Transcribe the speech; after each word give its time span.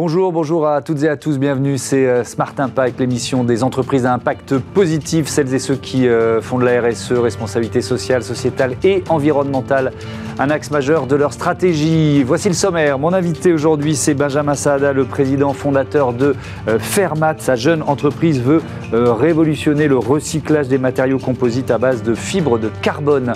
Bonjour, 0.00 0.30
bonjour 0.30 0.68
à 0.68 0.80
toutes 0.80 1.02
et 1.02 1.08
à 1.08 1.16
tous, 1.16 1.40
bienvenue, 1.40 1.76
c'est 1.76 2.06
euh, 2.06 2.22
Smart 2.22 2.54
Impact, 2.56 3.00
l'émission 3.00 3.42
des 3.42 3.64
entreprises 3.64 4.06
à 4.06 4.14
impact 4.14 4.56
positif, 4.56 5.26
celles 5.26 5.52
et 5.52 5.58
ceux 5.58 5.74
qui 5.74 6.06
euh, 6.06 6.40
font 6.40 6.60
de 6.60 6.64
la 6.64 6.80
RSE, 6.80 7.14
responsabilité 7.14 7.80
sociale, 7.80 8.22
sociétale 8.22 8.76
et 8.84 9.02
environnementale, 9.08 9.92
un 10.38 10.50
axe 10.50 10.70
majeur 10.70 11.08
de 11.08 11.16
leur 11.16 11.32
stratégie. 11.32 12.22
Voici 12.22 12.46
le 12.46 12.54
sommaire, 12.54 13.00
mon 13.00 13.12
invité 13.12 13.52
aujourd'hui 13.52 13.96
c'est 13.96 14.14
Benjamin 14.14 14.54
Saada, 14.54 14.92
le 14.92 15.04
président 15.04 15.52
fondateur 15.52 16.12
de 16.12 16.36
euh, 16.68 16.78
Fermat, 16.78 17.34
sa 17.38 17.56
jeune 17.56 17.82
entreprise 17.82 18.40
veut 18.40 18.62
révolutionner 18.92 19.88
le 19.88 19.98
recyclage 19.98 20.68
des 20.68 20.78
matériaux 20.78 21.18
composites 21.18 21.72
à 21.72 21.78
base 21.78 22.04
de 22.04 22.14
fibres 22.14 22.60
de 22.60 22.70
carbone. 22.82 23.32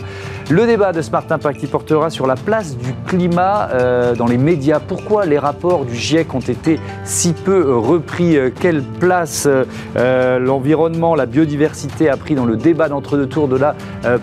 Le 0.50 0.66
débat 0.66 0.92
de 0.92 1.00
Smart 1.00 1.24
Impact 1.28 1.66
portera 1.68 2.10
sur 2.10 2.26
la 2.26 2.34
place 2.34 2.76
du 2.76 2.92
climat 3.06 3.68
dans 4.16 4.26
les 4.26 4.38
médias, 4.38 4.80
pourquoi 4.80 5.24
les 5.26 5.38
rapports 5.38 5.84
du 5.84 5.94
GIEC 5.94 6.34
ont 6.34 6.40
été 6.40 6.78
si 7.04 7.32
peu 7.32 7.76
repris. 7.76 8.36
Euh, 8.36 8.50
quelle 8.58 8.82
place 8.82 9.46
euh, 9.46 9.64
euh, 9.96 10.38
l'environnement, 10.38 11.14
la 11.14 11.26
biodiversité 11.26 12.08
a 12.08 12.16
pris 12.16 12.34
dans 12.34 12.44
le 12.44 12.56
débat 12.56 12.88
d'entre-deux 12.88 13.26
tours 13.26 13.48
de 13.48 13.56
la 13.56 13.74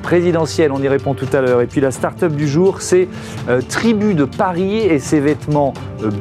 présidentielle? 0.01 0.71
On 0.71 0.81
y 0.81 0.87
répond 0.87 1.13
tout 1.13 1.27
à 1.33 1.41
l'heure. 1.41 1.61
Et 1.61 1.67
puis 1.67 1.81
la 1.81 1.91
start-up 1.91 2.33
du 2.33 2.47
jour, 2.47 2.81
c'est 2.81 3.07
Tribu 3.67 4.13
de 4.13 4.25
Paris 4.25 4.79
et 4.79 4.99
ses 4.99 5.19
vêtements 5.19 5.73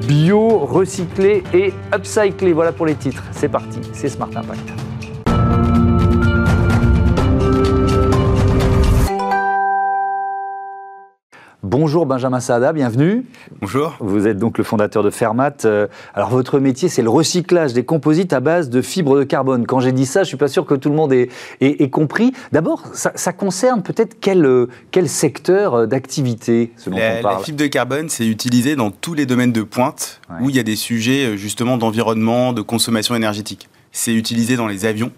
bio, 0.06 0.58
recyclés 0.58 1.42
et 1.52 1.72
upcyclés. 1.94 2.52
Voilà 2.52 2.72
pour 2.72 2.86
les 2.86 2.94
titres. 2.94 3.22
C'est 3.32 3.48
parti, 3.48 3.80
c'est 3.92 4.08
Smart 4.08 4.30
Impact. 4.34 4.87
Bonjour 11.80 12.06
Benjamin 12.06 12.40
Saada, 12.40 12.72
bienvenue. 12.72 13.24
Bonjour. 13.60 13.96
Vous 14.00 14.26
êtes 14.26 14.36
donc 14.36 14.58
le 14.58 14.64
fondateur 14.64 15.04
de 15.04 15.10
Fermat. 15.10 15.64
Euh, 15.64 15.86
alors 16.12 16.30
votre 16.30 16.58
métier, 16.58 16.88
c'est 16.88 17.02
le 17.02 17.08
recyclage 17.08 17.72
des 17.72 17.84
composites 17.84 18.32
à 18.32 18.40
base 18.40 18.68
de 18.68 18.82
fibres 18.82 19.16
de 19.16 19.22
carbone. 19.22 19.64
Quand 19.64 19.78
j'ai 19.78 19.92
dit 19.92 20.04
ça, 20.04 20.24
je 20.24 20.28
suis 20.28 20.36
pas 20.36 20.48
sûr 20.48 20.66
que 20.66 20.74
tout 20.74 20.88
le 20.88 20.96
monde 20.96 21.12
ait, 21.12 21.90
compris. 21.90 22.32
D'abord, 22.50 22.82
ça, 22.94 23.32
concerne 23.32 23.84
peut-être 23.84 24.18
quel, 24.20 24.44
euh, 24.44 24.66
quel 24.90 25.08
secteur 25.08 25.74
euh, 25.74 25.86
d'activité 25.86 26.72
selon 26.76 26.96
la, 26.96 27.22
La 27.22 27.38
fibre 27.38 27.58
de 27.58 27.68
carbone, 27.68 28.08
c'est 28.08 28.26
utilisé 28.26 28.74
dans 28.74 28.90
tous 28.90 29.14
les 29.14 29.24
domaines 29.24 29.52
de 29.52 29.62
pointe 29.62 30.20
où 30.40 30.50
il 30.50 30.56
y 30.56 30.58
a 30.58 30.64
des 30.64 30.74
sujets 30.74 31.36
justement 31.36 31.76
d'environnement, 31.76 32.52
de 32.52 32.60
consommation 32.60 33.14
énergétique. 33.14 33.68
C'est 33.92 34.14
utilisé 34.14 34.56
dans 34.56 34.66
les 34.66 34.84
avions, 34.84 35.12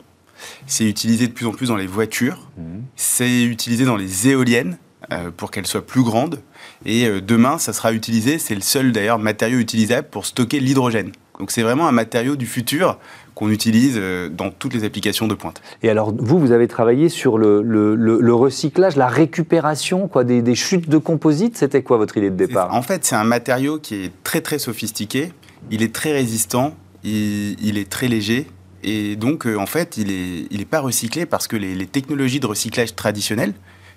c'est 0.67 0.85
utilisé 0.85 1.27
de 1.27 1.33
plus 1.33 1.47
en 1.47 1.53
plus 1.53 1.69
dans 1.69 1.77
les 1.77 1.87
voitures, 1.87 2.51
mmh. 2.59 2.63
c'est 2.97 3.45
utilisé 3.45 3.87
dans 3.87 3.97
les 3.97 4.29
éoliennes 4.29 4.77
euh, 5.13 5.31
pour 5.35 5.51
qu'elle 5.51 5.67
soit 5.67 5.85
plus 5.85 6.03
grande. 6.03 6.41
Et 6.87 7.07
euh, 7.07 7.21
demain, 7.21 7.59
ça 7.59 7.73
sera 7.73 7.93
utilisé, 7.93 8.39
c'est 8.39 8.55
le 8.55 8.61
seul 8.61 8.93
d'ailleurs 8.93 9.19
matériau 9.19 9.59
utilisable 9.59 10.09
pour 10.11 10.27
stocker 10.27 10.61
l'hydrogène. 10.61 11.13
Donc 11.39 11.51
c'est 11.51 11.63
vraiment 11.63 11.89
un 11.89 11.93
matériau 11.93 12.37
du 12.37 12.47
futur 12.47 12.99
qu'on 13.35 13.51
utilise 13.51 13.95
euh, 13.97 14.29
dans 14.29 14.51
toutes 14.51 14.75
les 14.75 14.85
applications 14.85 15.27
de 15.27 15.35
pointe. 15.35 15.63
Et 15.83 15.89
alors 15.89 16.15
vous, 16.15 16.39
vous 16.39 16.53
avez 16.53 16.69
travaillé 16.69 17.09
sur 17.09 17.39
le, 17.39 17.63
le, 17.63 18.35
recyclage, 18.35 18.97
la 18.97 19.09
récupération 19.09 20.09
quoi, 20.09 20.25
des, 20.25 20.43
des 20.43 20.55
chutes 20.55 20.89
de 20.89 20.99
composite. 20.99 21.57
C'était 21.57 21.83
quoi 21.83 21.97
votre 21.97 22.17
idée 22.17 22.31
de 22.31 22.37
départ? 22.37 22.75
En 22.75 22.83
fait, 22.83 23.05
c'est 23.05 23.17
un 23.17 23.25
matériau 23.25 23.79
qui 23.79 23.97
est 23.97 24.13
très 24.25 24.41
très 24.41 24.59
sophistiqué. 24.59 25.33
Il 25.71 25.83
est 25.83 25.95
très 25.95 26.13
résistant, 26.13 26.75
il, 27.05 27.57
il 27.63 27.79
est 27.79 27.89
très 27.89 28.09
léger. 28.09 28.47
Et 28.83 29.17
donc, 29.17 29.47
en 29.47 29.67
fait, 29.67 29.99
il 29.99 30.09
n'est 30.09 30.47
il 30.51 30.61
est 30.63 30.69
pas 30.69 30.81
recyclé 30.81 31.27
parce 31.27 31.47
que 31.47 31.57
les, 31.57 31.75
les 31.75 31.87
technologies 31.87 32.41
de 32.41 32.47
recyclage 32.47 32.97
traditionnelles, 32.97 33.53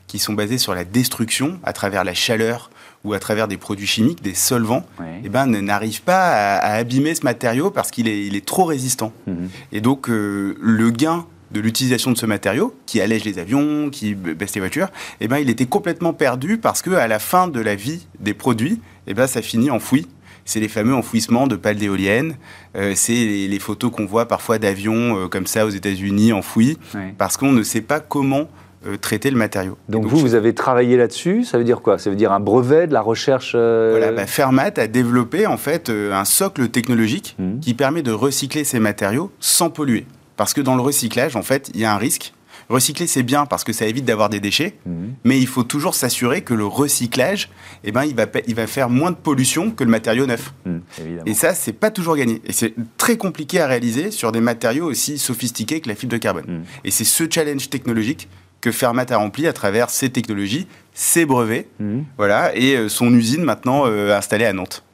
qui 0.07 0.19
sont 0.19 0.33
basés 0.33 0.57
sur 0.57 0.75
la 0.75 0.83
destruction 0.83 1.59
à 1.63 1.73
travers 1.73 2.03
la 2.03 2.13
chaleur 2.13 2.69
ou 3.03 3.13
à 3.13 3.19
travers 3.19 3.47
des 3.47 3.57
produits 3.57 3.87
chimiques, 3.87 4.21
des 4.21 4.33
solvants, 4.33 4.85
eh 5.23 5.29
ben, 5.29 5.45
n'arrivent 5.45 6.03
pas 6.03 6.57
à, 6.57 6.73
abîmer 6.75 7.15
ce 7.15 7.23
matériau 7.23 7.69
parce 7.69 7.91
qu'il 7.91 8.07
est, 8.07 8.25
il 8.25 8.35
est 8.35 8.45
trop 8.45 8.63
résistant. 8.63 9.11
Mhm. 9.27 9.49
Et 9.71 9.81
donc, 9.81 10.09
euh, 10.09 10.55
le 10.61 10.89
gain 10.89 11.25
de 11.51 11.59
l'utilisation 11.59 12.11
de 12.11 12.17
ce 12.17 12.25
matériau, 12.25 12.75
qui 12.85 12.99
allège 12.99 13.25
les 13.25 13.37
avions, 13.37 13.89
qui 13.91 14.15
baisse 14.15 14.55
les 14.55 14.61
voitures, 14.61 14.89
eh 15.19 15.27
ben, 15.27 15.37
il 15.37 15.49
était 15.49 15.67
complètement 15.67 16.13
perdu 16.13 16.57
parce 16.57 16.81
qu'à 16.81 17.07
la 17.07 17.19
fin 17.19 17.47
de 17.47 17.59
la 17.59 17.75
vie 17.75 18.07
des 18.19 18.33
produits, 18.33 18.81
eh 19.05 19.13
ben, 19.13 19.27
ça 19.27 19.41
finit 19.41 19.69
enfoui 19.69 20.07
c'est 20.45 20.59
les 20.59 20.67
fameux 20.67 20.93
enfouissements 20.93 21.47
de 21.47 21.55
pales 21.55 21.77
d'éoliennes. 21.77 22.35
Euh, 22.75 22.93
c'est 22.95 23.13
les, 23.13 23.59
photos 23.59 23.91
qu'on 23.91 24.05
voit 24.05 24.27
parfois 24.27 24.59
d'avions 24.59 25.17
euh, 25.17 25.27
comme 25.27 25.47
ça 25.47 25.65
aux 25.65 25.69
États-Unis 25.69 26.33
enfouis, 26.33 26.77
parce 27.17 27.37
qu'on 27.37 27.51
ne 27.51 27.63
sait 27.63 27.81
pas 27.81 27.99
comment 27.99 28.49
euh, 28.85 28.97
traiter 28.97 29.31
le 29.31 29.37
matériau. 29.37 29.77
Donc, 29.87 30.05
vous, 30.05 30.17
vous 30.17 30.35
avez 30.35 30.53
travaillé 30.53 30.97
là-dessus, 30.97 31.45
ça 31.45 31.57
veut 31.57 31.63
dire 31.63 31.81
quoi? 31.81 31.97
Ça 31.97 32.09
veut 32.09 32.15
dire 32.15 32.33
un 32.33 32.41
brevet, 32.41 32.87
de 32.87 32.93
la 32.93 33.01
recherche 33.01 33.53
euh, 33.55 33.91
Voilà, 33.91 34.11
bah, 34.11 34.27
Fermat 34.27 34.73
a 34.77 34.87
développé 34.87 35.47
en 35.47 35.55
fait 35.55 35.89
euh, 35.89 36.11
un 36.11 36.25
socle 36.25 36.67
technologique 36.67 37.35
mmh. 37.39 37.59
qui 37.59 37.73
permet 37.75 38.01
de 38.01 38.11
recycler 38.11 38.65
ces 38.65 38.79
matériaux 38.79 39.31
sans 39.39 39.69
polluer. 39.69 40.05
Parce 40.35 40.53
que 40.53 40.59
dans 40.59 40.75
le 40.75 40.81
recyclage, 40.81 41.35
en 41.35 41.43
fait, 41.43 41.71
il 41.73 41.79
y 41.79 41.85
a 41.85 41.93
un 41.93 41.97
risque. 41.97 42.33
Recycler, 42.67 43.07
c'est 43.07 43.23
bien 43.23 43.45
parce 43.45 43.63
que 43.63 43.71
ça 43.71 43.85
évite 43.85 44.03
d'avoir 44.03 44.29
des 44.29 44.39
déchets, 44.39 44.75
mmh. 44.85 44.91
mais 45.23 45.39
il 45.39 45.47
faut 45.47 45.63
toujours 45.63 45.95
s'assurer 45.95 46.41
que 46.41 46.53
le 46.53 46.65
recyclage, 46.65 47.49
eh 47.83 47.91
ben, 47.91 48.03
il, 48.03 48.15
va, 48.15 48.25
il 48.47 48.55
va 48.55 48.67
faire 48.67 48.89
moins 48.89 49.11
de 49.11 49.15
pollution 49.15 49.71
que 49.71 49.83
le 49.83 49.89
matériau 49.89 50.25
neuf. 50.25 50.53
Mmh, 50.65 50.77
et 51.25 51.33
ça, 51.33 51.53
c'est 51.53 51.73
pas 51.73 51.91
toujours 51.91 52.17
gagné. 52.17 52.41
Et 52.45 52.51
c'est 52.51 52.73
très 52.97 53.15
compliqué 53.15 53.61
à 53.61 53.67
réaliser 53.67 54.11
sur 54.11 54.33
des 54.33 54.41
matériaux 54.41 54.85
aussi 54.85 55.17
sophistiqués 55.17 55.79
que 55.79 55.87
la 55.87 55.95
fibre 55.95 56.11
de 56.11 56.17
carbone. 56.17 56.63
Et 56.83 56.91
c'est 56.91 57.05
ce 57.05 57.23
challenge 57.29 57.69
technologique 57.69 58.27
que 58.63 58.71
Fermat 58.71 59.05
a 59.09 59.17
rempli 59.17 59.45
à 59.45 59.51
travers 59.51 59.89
ses 59.89 60.09
technologies, 60.09 60.67
ses 60.93 61.25
brevets, 61.25 61.67
mhm. 61.81 62.05
voilà, 62.17 62.55
et 62.55 62.77
euh, 62.77 62.87
son 62.87 63.13
usine 63.13 63.43
maintenant 63.43 63.83
euh, 63.85 64.15
installée 64.15 64.45
à 64.45 64.53
Nantes. 64.53 64.85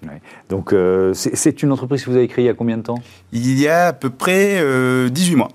Donc 0.49 0.73
euh, 0.73 1.13
c'est 1.13 1.61
une 1.61 1.71
entreprise 1.71 2.03
que 2.03 2.09
vous 2.09 2.15
avez 2.15 2.27
créée 2.27 2.45
il 2.45 2.47
y 2.47 2.49
a 2.49 2.55
combien 2.55 2.77
de 2.77 2.81
temps? 2.81 2.99
Il 3.31 3.59
y 3.59 3.67
a 3.67 3.89
à 3.89 3.93
peu 3.93 4.09
près 4.09 4.63
18 5.11 5.35
mois. 5.35 5.49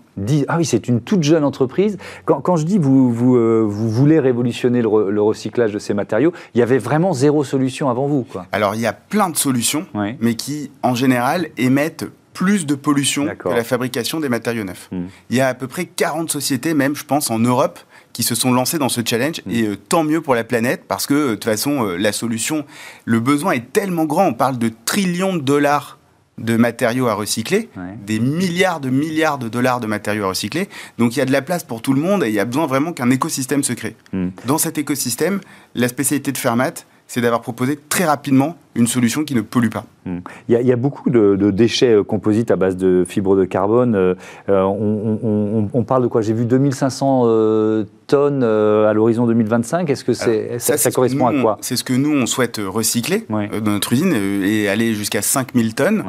ah 0.46 0.56
oui, 0.56 0.64
c'est 0.64 0.86
une 0.86 1.00
toute 1.00 1.24
jeune 1.24 1.42
entreprise. 1.42 1.98
Quand, 2.24 2.54
je 2.54 2.64
dis 2.64 2.78
vous, 2.78 3.12
vous, 3.12 3.68
vous 3.68 3.90
voulez 3.90 4.20
révolutionner 4.20 4.80
le, 4.80 5.20
recyclage 5.20 5.72
de 5.72 5.80
ces 5.80 5.92
matériaux, 5.92 6.32
il 6.54 6.60
y 6.60 6.62
avait 6.62 6.78
vraiment 6.78 7.14
zéro 7.14 7.42
solution 7.42 7.90
avant 7.90 8.06
vous. 8.06 8.22
Quoi. 8.22 8.46
Alors 8.52 8.76
il 8.76 8.80
y 8.80 8.86
a 8.86 8.92
plein 8.92 9.30
de 9.30 9.36
solutions, 9.36 9.86
mais 10.20 10.36
qui 10.36 10.70
en 10.84 10.94
général 10.94 11.48
émettent 11.56 12.06
plus 12.32 12.66
de 12.66 12.74
pollution 12.74 13.26
que 13.36 13.48
la 13.48 13.64
fabrication 13.64 14.20
des 14.20 14.28
matériaux 14.28 14.64
neufs. 14.64 14.88
Hmm. 14.92 15.06
Il 15.30 15.36
y 15.36 15.40
a 15.40 15.48
à 15.48 15.54
peu 15.54 15.68
près 15.68 15.86
40 15.86 16.30
sociétés, 16.30 16.74
même 16.74 16.94
je 16.94 17.04
pense, 17.04 17.30
en 17.30 17.38
Europe, 17.38 17.78
qui 18.14 18.22
se 18.22 18.34
sont 18.34 18.52
lancés 18.52 18.78
dans 18.78 18.88
ce 18.88 19.02
challenge. 19.04 19.42
Mm. 19.44 19.50
Et 19.50 19.62
euh, 19.64 19.76
tant 19.76 20.04
mieux 20.04 20.22
pour 20.22 20.34
la 20.34 20.44
planète, 20.44 20.84
parce 20.88 21.06
que 21.06 21.12
euh, 21.12 21.28
de 21.30 21.34
toute 21.34 21.44
façon, 21.44 21.84
euh, 21.84 21.96
la 21.96 22.12
solution, 22.12 22.64
le 23.04 23.20
besoin 23.20 23.52
est 23.52 23.72
tellement 23.74 24.06
grand. 24.06 24.28
On 24.28 24.32
parle 24.32 24.56
de 24.56 24.70
trillions 24.86 25.34
de 25.34 25.42
dollars 25.42 25.98
de 26.38 26.56
matériaux 26.56 27.06
à 27.06 27.14
recycler, 27.14 27.68
des 28.04 28.18
milliards 28.18 28.80
de 28.80 28.90
milliards 28.90 29.38
de 29.38 29.48
dollars 29.48 29.78
de 29.78 29.86
matériaux 29.86 30.24
à 30.24 30.28
recycler. 30.30 30.68
Donc 30.98 31.14
il 31.14 31.20
y 31.20 31.22
a 31.22 31.26
de 31.26 31.30
la 31.30 31.42
place 31.42 31.62
pour 31.62 31.80
tout 31.80 31.92
le 31.92 32.00
monde 32.00 32.24
et 32.24 32.28
il 32.28 32.34
y 32.34 32.40
a 32.40 32.44
besoin 32.44 32.66
vraiment 32.66 32.92
qu'un 32.92 33.10
écosystème 33.10 33.62
se 33.62 33.72
crée. 33.72 33.94
Mm. 34.12 34.30
Dans 34.46 34.58
cet 34.58 34.76
écosystème, 34.76 35.40
la 35.76 35.86
spécialité 35.86 36.32
de 36.32 36.38
Fermat, 36.38 36.86
c'est 37.06 37.20
d'avoir 37.20 37.42
proposé 37.42 37.78
très 37.88 38.04
rapidement 38.04 38.56
une 38.74 38.86
solution 38.86 39.24
qui 39.24 39.34
ne 39.34 39.40
pollue 39.40 39.68
pas. 39.68 39.84
Hmm. 40.04 40.18
Il, 40.48 40.60
y 40.60 40.72
a, 40.72 40.76
beaucoup 40.76 41.10
de, 41.10 41.50
déchets 41.50 41.94
euh, 41.94 42.02
composites 42.02 42.50
à 42.50 42.56
base 42.56 42.76
de 42.76 43.04
fibres 43.06 43.36
de 43.36 43.44
carbone. 43.44 43.94
Euh, 43.94 44.14
euh, 44.48 44.62
on, 44.62 45.84
parle 45.84 46.02
de 46.02 46.08
quoi? 46.08 46.22
J'ai 46.22 46.32
vu 46.32 46.44
2500 46.44 47.84
tonnes 48.06 48.42
à 48.42 48.92
l'horizon 48.92 49.26
2025. 49.26 49.88
Est-ce 49.90 50.04
que 50.04 50.12
c'est, 50.12 50.58
ça, 50.58 50.90
correspond 50.90 51.26
à 51.26 51.40
quoi? 51.40 51.58
C'est 51.60 51.76
ce 51.76 51.84
que 51.84 51.92
nous, 51.92 52.12
on 52.12 52.26
souhaite 52.26 52.60
recycler 52.64 53.26
dans 53.28 53.70
notre 53.70 53.92
usine 53.92 54.14
et 54.14 54.68
aller 54.68 54.94
jusqu'à 54.94 55.22
5000 55.22 55.74
tonnes. 55.74 56.04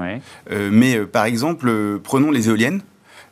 mais 0.72 1.00
par 1.06 1.26
exemple, 1.26 2.00
prenons 2.04 2.32
les 2.32 2.50
éoliennes. 2.50 2.82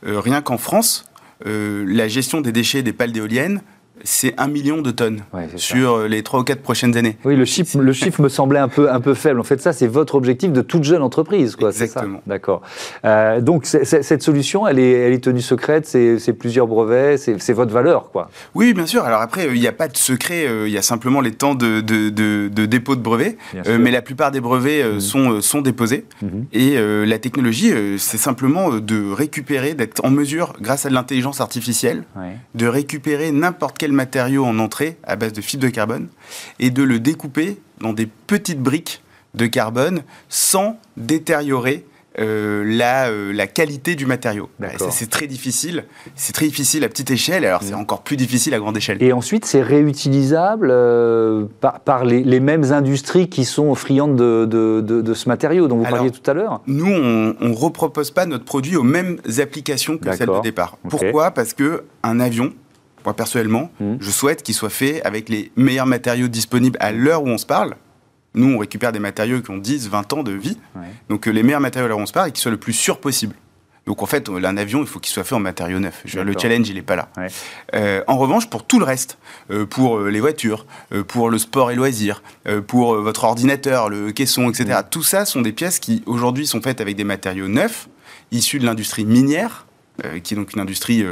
rien 0.06 0.42
qu'en 0.42 0.58
France, 0.58 1.06
la 1.46 2.08
gestion 2.08 2.42
des 2.42 2.52
déchets 2.52 2.84
des 2.84 2.94
pales 2.94 3.14
d'éoliennes, 3.14 3.62
c'est 4.04 4.34
un 4.38 4.48
million 4.48 4.82
de 4.82 4.92
tonnes 4.92 5.24
sur 5.56 5.94
euh, 5.94 6.08
les 6.08 6.24
trois 6.24 6.42
ou 6.42 6.44
quatre 6.44 6.62
prochaines 6.62 6.98
années. 6.98 7.18
Oui, 7.24 7.36
le 7.36 7.46
chiffre, 7.46 7.80
le 7.80 7.94
chiffre 7.94 8.22
me 8.22 8.30
semblait 8.30 8.60
un 8.60 8.68
peu, 8.68 8.92
un 8.92 9.00
peu 9.00 9.14
faible. 9.14 9.40
En 9.40 9.44
fait, 9.44 9.62
ça, 9.62 9.74
c'est 9.74 9.88
votre 9.88 10.16
objectif 10.16 10.52
de 10.52 10.62
toute 10.62 10.84
jeune 10.84 11.02
entreprise. 11.02 11.56
Quoi, 11.56 11.70
Exactement. 11.70 12.22
D'accord. 12.28 12.62
Euh, 13.06 13.42
donc, 13.42 13.66
cette 13.66 14.24
solution, 14.24 14.68
elle 14.68 14.80
est, 14.80 14.92
elle 14.92 15.14
est 15.14 15.24
tenue 15.24 15.42
secrète, 15.42 15.86
c'est 15.86 16.34
plusieurs 16.34 16.68
brevets, 16.68 17.18
c'est 17.18 17.54
votre 17.54 17.72
valeur, 17.72 18.12
quoi. 18.12 18.30
Oui, 18.56 18.74
bien 18.74 18.86
sûr. 18.86 19.04
Alors 19.04 19.22
après, 19.22 19.48
il 19.54 19.60
n'y 19.60 19.68
a 19.68 19.72
pas 19.72 19.88
de 19.88 19.98
secret, 19.98 20.46
euh, 20.46 20.68
il 20.68 20.74
y 20.74 20.78
a 20.78 20.82
simplement 20.82 21.22
les 21.22 21.32
temps 21.32 21.56
de, 21.56 21.82
de, 21.82 22.10
de, 22.10 22.66
dépôt 22.66 22.96
de 22.96 23.02
brevets. 23.02 23.38
mais 23.80 23.92
la 23.92 24.02
plupart 24.02 24.32
des 24.32 24.42
brevets 24.42 24.84
mmh. 24.84 25.00
sont, 25.00 25.42
sont 25.42 25.62
déposés. 25.62 26.06
Mmh. 26.22 26.28
Et 26.52 27.06
la 27.06 27.20
technologie, 27.20 27.72
c'est 27.98 28.18
simplement 28.18 28.72
de 28.72 29.12
récupérer, 29.12 29.74
d'être 29.74 30.04
en 30.04 30.10
mesure, 30.10 30.54
grâce 30.60 30.86
à 30.86 30.90
l'intelligence 30.90 31.42
artificielle, 31.42 32.04
de 32.56 32.68
récupérer 32.68 33.32
n'importe 33.32 33.78
quel 33.78 33.93
matériau 33.94 34.46
en 34.46 34.60
entrée 34.60 34.98
à 35.04 35.16
base 35.16 35.34
de 35.34 35.42
fibre 35.42 35.64
de 35.64 35.70
carbone 35.70 36.08
et 36.60 36.70
de 36.70 36.84
le 36.84 37.00
découper 37.00 37.60
dans 37.80 37.94
des 37.94 38.08
petites 38.08 38.60
briques 38.60 39.02
de 39.34 39.48
carbone 39.48 40.04
sans 40.30 40.80
détériorer 40.98 41.86
euh, 42.20 42.64
la, 42.64 43.08
euh, 43.08 43.34
la, 43.34 43.48
qualité 43.48 43.96
du 43.96 44.06
matériau. 44.06 44.48
c'est 44.92 45.10
très 45.10 45.26
difficile. 45.26 45.86
C'est 46.16 46.34
très 46.34 46.46
difficile 46.46 46.84
à 46.84 46.90
petite 46.90 47.10
échelle, 47.10 47.44
alors 47.44 47.64
c'est 47.64 47.74
mm. 47.74 47.80
encore 47.80 48.04
plus 48.04 48.18
difficile 48.18 48.54
à 48.54 48.60
grande 48.60 48.78
échelle. 48.78 49.02
Et 49.02 49.14
ensuite, 49.14 49.46
c'est 49.46 49.64
réutilisable 49.64 50.70
euh, 50.70 51.46
par, 51.60 52.06
les, 52.06 52.40
mêmes 52.40 52.72
industries 52.72 53.30
qui 53.30 53.46
sont 53.46 53.74
friandes 53.74 54.16
de, 54.16 54.46
de, 54.46 55.14
ce 55.16 55.28
matériau 55.28 55.68
dont 55.68 55.78
vous 55.78 55.90
parliez 55.90 56.12
tout 56.12 56.30
à 56.30 56.36
l'heure 56.36 56.62
Nous, 56.68 56.86
on 56.86 57.50
ne 57.50 57.56
repropose 57.56 58.12
pas 58.12 58.28
notre 58.28 58.46
produit 58.46 58.76
aux 58.76 58.84
mêmes 58.84 59.18
applications 59.40 59.98
que 59.98 60.16
celles 60.16 60.28
de 60.28 60.42
départ. 60.42 60.78
Pourquoi? 60.88 61.32
Parce 61.32 61.54
que 61.54 61.84
un 62.04 62.20
avion, 62.20 62.54
moi 63.06 63.16
personnellement, 63.16 63.72
mm. 63.80 63.96
je 64.00 64.10
souhaite 64.12 64.44
qu'il 64.44 64.56
soit 64.56 64.70
fait 64.70 65.02
avec 65.04 65.30
les 65.30 65.52
meilleurs 65.56 65.86
matériaux 65.86 66.28
disponibles 66.28 66.78
à 66.80 66.92
l'heure 66.92 67.24
où 67.24 67.28
on 67.28 67.38
se 67.38 67.46
parle. 67.46 67.76
Nous, 68.36 68.56
on 68.56 68.58
récupère 68.58 68.92
des 68.92 69.00
matériaux 69.00 69.42
qui 69.42 69.52
ont 69.52 69.58
10, 69.58 69.90
20 69.90 70.14
ans 70.14 70.24
de 70.24 70.32
vie. 70.32 70.58
Donc, 71.10 71.28
euh, 71.28 71.32
les 71.32 71.44
meilleurs 71.44 71.62
matériaux 71.62 71.88
là 71.88 71.96
où 71.96 72.00
on 72.00 72.06
se 72.06 72.14
parle 72.14 72.30
et 72.30 72.32
qui 72.32 72.42
soient 72.42 72.52
le 72.52 72.58
plus 72.58 72.74
sûr 72.74 73.00
possible. 73.00 73.36
Donc, 73.86 74.02
en 74.02 74.06
fait, 74.06 74.30
un 74.30 74.58
avion, 74.58 74.80
il 74.80 74.88
faut 74.88 75.00
qu'il 75.00 75.12
soit 75.12 75.26
fait 75.26 75.36
en 75.36 75.40
matériaux 75.40 75.80
neufs. 75.80 76.04
le 76.16 76.34
challenge, 76.40 76.70
il 76.70 76.76
n'est 76.76 76.82
pas 76.82 76.96
là. 76.96 77.10
Euh, 77.76 78.02
en 78.08 78.18
revanche, 78.18 78.50
pour 78.50 78.66
tout 78.66 78.80
le 78.80 78.86
reste, 78.86 79.18
euh, 79.52 79.66
pour 79.66 80.00
les 80.00 80.22
voitures, 80.22 80.66
pour 81.10 81.30
le 81.30 81.38
sport 81.38 81.70
et 81.70 81.76
loisirs, 81.76 82.24
pour 82.68 82.96
votre 82.96 83.26
ordinateur, 83.26 83.90
le 83.90 84.14
caisson, 84.14 84.50
etc., 84.50 84.80
tout 84.90 85.04
ça 85.04 85.26
sont 85.26 85.42
des 85.42 85.52
pièces 85.52 85.80
qui, 85.80 86.02
aujourd'hui, 86.06 86.48
sont 86.48 86.62
faites 86.62 86.80
avec 86.80 86.96
des 86.96 87.04
matériaux 87.04 87.50
neufs, 87.50 87.90
issus 88.32 88.58
de 88.58 88.66
l'industrie 88.66 89.04
minière, 89.04 89.66
qui 90.24 90.34
est 90.34 90.38
donc 90.38 90.54
une 90.54 90.62
industrie 90.62 91.06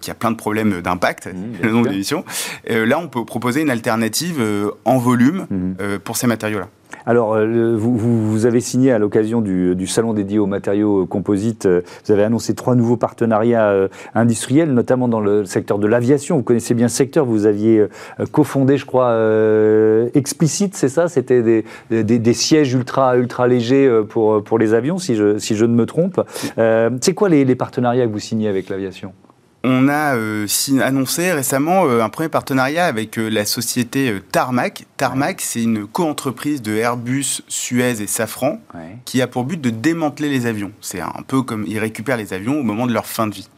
qui 0.00 0.10
a 0.10 0.14
plein 0.14 0.30
de 0.30 0.36
problèmes 0.36 0.80
d'impact, 0.80 1.26
mmh, 1.26 1.62
le 1.62 1.70
nombre 1.72 1.88
d'émissions. 1.88 2.24
là, 2.68 2.98
on 2.98 3.08
peut 3.08 3.24
proposer 3.24 3.62
une 3.62 3.70
alternative 3.70 4.42
en 4.84 4.98
volume 4.98 5.46
mmh. 5.50 5.98
pour 6.04 6.16
ces 6.16 6.26
matériaux-là. 6.26 6.68
Alors, 7.06 7.34
euh, 7.34 7.74
vous, 7.76 8.46
avez 8.46 8.60
signé 8.60 8.92
à 8.92 8.98
l'occasion 8.98 9.40
du, 9.40 9.86
salon 9.86 10.12
dédié 10.12 10.38
aux 10.38 10.46
matériaux 10.46 11.02
euh, 11.02 11.06
composites, 11.06 11.66
euh, 11.66 11.82
vous 12.04 12.12
avez 12.12 12.22
annoncé 12.22 12.54
trois 12.54 12.74
nouveaux 12.74 12.96
partenariats 12.96 13.88
industriels, 14.14 14.72
notamment 14.72 15.08
dans 15.08 15.20
le 15.20 15.44
secteur 15.44 15.78
de 15.78 15.86
l'aviation. 15.86 16.36
Vous 16.36 16.42
connaissez 16.42 16.74
bien 16.74 16.88
ce 16.88 16.96
secteur, 16.96 17.24
vous 17.24 17.46
aviez 17.46 17.86
cofondé, 18.32 18.76
je 18.76 18.86
crois, 18.86 19.16
Explicite, 20.14 20.74
c'est 20.74 20.88
ça? 20.88 21.08
C'était 21.08 21.64
des, 21.90 22.34
sièges 22.34 22.74
ultra, 22.74 23.16
ultra 23.16 23.46
légers 23.46 23.90
pour, 24.08 24.42
pour 24.42 24.58
les 24.58 24.74
avions, 24.74 24.98
si 24.98 25.14
je, 25.14 25.38
si 25.38 25.56
je 25.56 25.64
ne 25.64 25.74
me 25.74 25.86
trompe. 25.86 26.20
c'est 26.56 27.14
quoi 27.14 27.28
les 27.28 27.54
partenariats 27.54 28.06
que 28.06 28.12
vous 28.12 28.18
signez 28.18 28.48
avec 28.48 28.68
l'aviation? 28.68 29.12
On 29.64 29.88
a 29.88 30.16
euh, 30.16 30.46
annoncé 30.80 31.32
récemment 31.32 31.86
euh, 31.86 32.02
un 32.02 32.08
premier 32.08 32.28
partenariat 32.28 32.86
avec 32.86 33.18
euh, 33.18 33.28
la 33.28 33.44
société 33.44 34.20
Tarmac. 34.30 34.86
Tarmac, 34.96 35.40
c'est 35.40 35.62
une 35.62 35.86
co-entreprise 35.86 36.62
de 36.62 36.74
Airbus, 36.74 37.42
Suez 37.48 38.00
et 38.00 38.06
Safran 38.06 38.60
qui 39.04 39.20
a 39.20 39.26
pour 39.26 39.44
but 39.44 39.60
de 39.60 39.70
démanteler 39.70 40.28
les 40.28 40.46
avions. 40.46 40.72
C'est 40.80 41.00
un 41.00 41.22
peu 41.26 41.42
comme 41.42 41.64
ils 41.66 41.78
récupèrent 41.78 42.16
les 42.16 42.32
avions 42.32 42.60
au 42.60 42.62
moment 42.62 42.86
de 42.86 42.92
leur 42.92 43.06
fin 43.06 43.26
de 43.26 43.34
vie. 43.34 43.48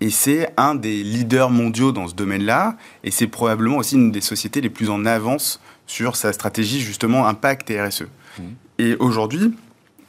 Et 0.00 0.10
c'est 0.10 0.50
un 0.56 0.74
des 0.74 1.02
leaders 1.02 1.50
mondiaux 1.50 1.92
dans 1.92 2.08
ce 2.08 2.14
domaine-là. 2.14 2.76
Et 3.04 3.10
c'est 3.10 3.26
probablement 3.26 3.78
aussi 3.78 3.94
une 3.94 4.10
des 4.10 4.20
sociétés 4.20 4.60
les 4.60 4.70
plus 4.70 4.90
en 4.90 5.04
avance 5.06 5.60
sur 5.86 6.16
sa 6.16 6.32
stratégie 6.32 6.80
justement 6.80 7.26
impact 7.26 7.70
et 7.70 7.80
RSE. 7.80 8.02
Mmh. 8.02 8.42
Et 8.78 8.96
aujourd'hui, 8.96 9.54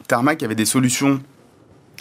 Tarmac 0.07 0.41
avait 0.41 0.55
des 0.55 0.65
solutions 0.65 1.21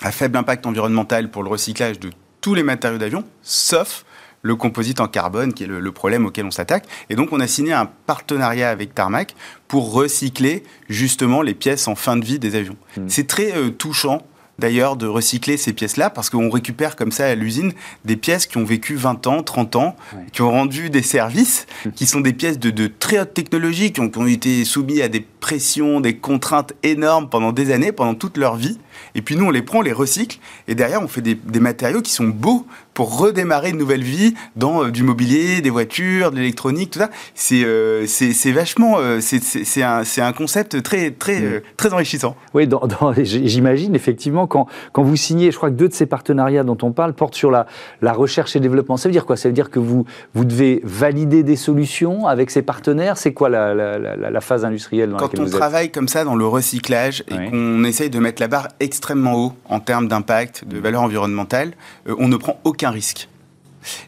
à 0.02 0.12
faible 0.12 0.36
impact 0.36 0.66
environnemental 0.66 1.30
pour 1.30 1.42
le 1.42 1.50
recyclage 1.50 2.00
de 2.00 2.10
tous 2.46 2.54
les 2.54 2.62
matériaux 2.62 2.98
d'avion, 2.98 3.25
sauf 3.43 4.04
le 4.43 4.54
composite 4.54 5.00
en 5.00 5.08
carbone, 5.08 5.52
qui 5.52 5.64
est 5.64 5.66
le, 5.66 5.90
problème 5.90 6.26
auquel 6.26 6.44
on 6.44 6.52
s'attaque. 6.52 6.84
Et 7.10 7.16
donc, 7.16 7.32
on 7.32 7.40
a 7.40 7.48
signé 7.48 7.72
un 7.72 7.87
partenariat 7.87 8.70
avec 8.70 8.94
Tarmac 8.94 9.34
pour 9.66 9.90
recycler 9.90 10.62
justement 10.88 11.43
les 11.43 11.54
pièces 11.54 11.88
en 11.88 11.96
fin 11.96 12.16
de 12.16 12.25
vie 12.25 12.38
des 12.38 12.54
avions. 12.54 12.76
Mmh. 12.96 13.08
C'est 13.08 13.26
très 13.26 13.56
euh, 13.56 13.70
touchant 13.70 14.22
d'ailleurs 14.58 14.96
de 14.96 15.06
recycler 15.06 15.56
ces 15.56 15.72
pièces-là 15.72 16.10
parce 16.10 16.30
qu'on 16.30 16.50
récupère 16.50 16.96
comme 16.96 17.12
ça 17.12 17.26
à 17.26 17.34
l'usine 17.34 17.72
des 18.04 18.16
pièces 18.16 18.46
qui 18.46 18.56
ont 18.58 18.64
vécu 18.64 18.94
20 18.94 19.26
ans, 19.26 19.42
30 19.42 19.76
ans, 19.76 19.96
qui 20.32 20.42
ont 20.42 20.50
rendu 20.50 20.90
des 20.90 21.02
services, 21.02 21.66
qui 21.94 22.06
sont 22.06 22.20
des 22.20 22.32
pièces 22.32 22.58
de, 22.58 22.86
très 22.86 23.20
haute 23.20 23.34
technologie, 23.34 23.92
qui 23.92 24.00
ont, 24.00 24.08
qui 24.08 24.18
ont, 24.18 24.26
été 24.26 24.64
soumis 24.64 25.02
à 25.02 25.08
des 25.08 25.20
pressions, 25.20 26.00
des 26.00 26.16
contraintes 26.16 26.72
énormes 26.82 27.28
pendant 27.28 27.52
des 27.52 27.70
années, 27.72 27.92
pendant 27.92 28.14
toute 28.14 28.36
leur 28.36 28.56
vie. 28.56 28.78
Et 29.14 29.22
puis 29.22 29.36
nous, 29.36 29.44
on 29.44 29.50
les 29.50 29.62
prend, 29.62 29.78
on 29.78 29.82
les 29.82 29.92
recycle, 29.92 30.38
et 30.68 30.74
derrière, 30.74 31.02
on 31.02 31.08
fait 31.08 31.22
des, 31.22 31.60
matériaux 31.60 32.02
qui 32.02 32.12
sont 32.12 32.28
beaux 32.28 32.66
pour 32.96 33.19
redémarrer 33.19 33.70
une 33.70 33.76
nouvelle 33.76 34.02
vie 34.02 34.32
dans 34.56 34.84
euh, 34.84 34.90
du 34.90 35.02
mobilier, 35.02 35.60
des 35.60 35.69
voitures, 35.69 36.31
de 36.31 36.37
l'électronique, 36.37 36.93
tout 36.93 36.98
ça. 36.98 37.10
C'est 37.34 37.62
euh, 37.62 38.06
vachement, 38.46 38.96
euh, 38.98 39.20
c'est 39.20 39.82
un, 39.82 40.02
un, 40.16 40.32
concept 40.32 40.82
très, 40.82 41.10
très, 41.10 41.40
mm. 41.40 41.60
très 41.76 41.93
enrichissant. 41.93 42.37
Oui, 42.54 42.66
j'imagine 43.22 43.94
effectivement 43.94 44.46
quand, 44.46 44.66
quand 44.93 45.02
vous 45.02 45.14
signez, 45.14 45.50
je 45.50 45.58
crois 45.58 45.69
que 45.69 45.75
deux 45.75 45.88
de 45.88 45.93
ces 45.93 46.06
partenariats 46.06 46.64
dont 46.64 46.78
on 46.81 46.93
parle 46.93 47.12
portent 47.12 47.34
sur 47.34 47.50
la, 47.50 47.66
la 48.00 48.14
recherche 48.14 48.56
et 48.56 48.60
développement. 48.60 48.96
Ça 48.96 49.10
veut 49.10 49.12
dire 49.12 49.26
quoi? 49.26 49.37
Ça 49.37 49.50
veut 49.50 49.54
dire 49.54 49.69
que 49.69 49.78
vous, 49.78 50.06
vous 50.32 50.46
devez 50.46 50.81
valider 50.82 51.42
des 51.42 51.56
solutions 51.56 52.26
avec 52.26 52.50
ces 52.50 52.62
partenaires? 52.62 53.19
C'est 53.19 53.34
quoi 53.34 53.50
la, 53.50 53.75
la, 53.75 53.99
la, 53.99 54.40
phase 54.40 54.64
industrielle 54.64 55.10
dans 55.10 55.19
Quand 55.19 55.38
on 55.38 55.44
travaille 55.44 55.92
comme 55.92 56.08
ça 56.08 56.25
dans 56.25 56.34
le 56.34 56.46
recyclage 56.46 57.25
et 57.28 57.50
qu'on 57.50 57.84
essaye 57.84 58.08
de 58.08 58.19
mettre 58.19 58.40
la 58.40 58.49
barre 58.49 58.69
extrêmement 58.81 59.34
haut 59.34 59.52
en 59.69 59.81
termes 59.81 60.08
d'impact, 60.08 60.66
de 60.66 60.78
valeur 60.78 61.02
environnementale, 61.02 61.72
euh, 62.08 62.14
on 62.19 62.28
ne 62.28 62.37
prend 62.38 62.58
aucun 62.64 62.85
risque. 62.90 63.28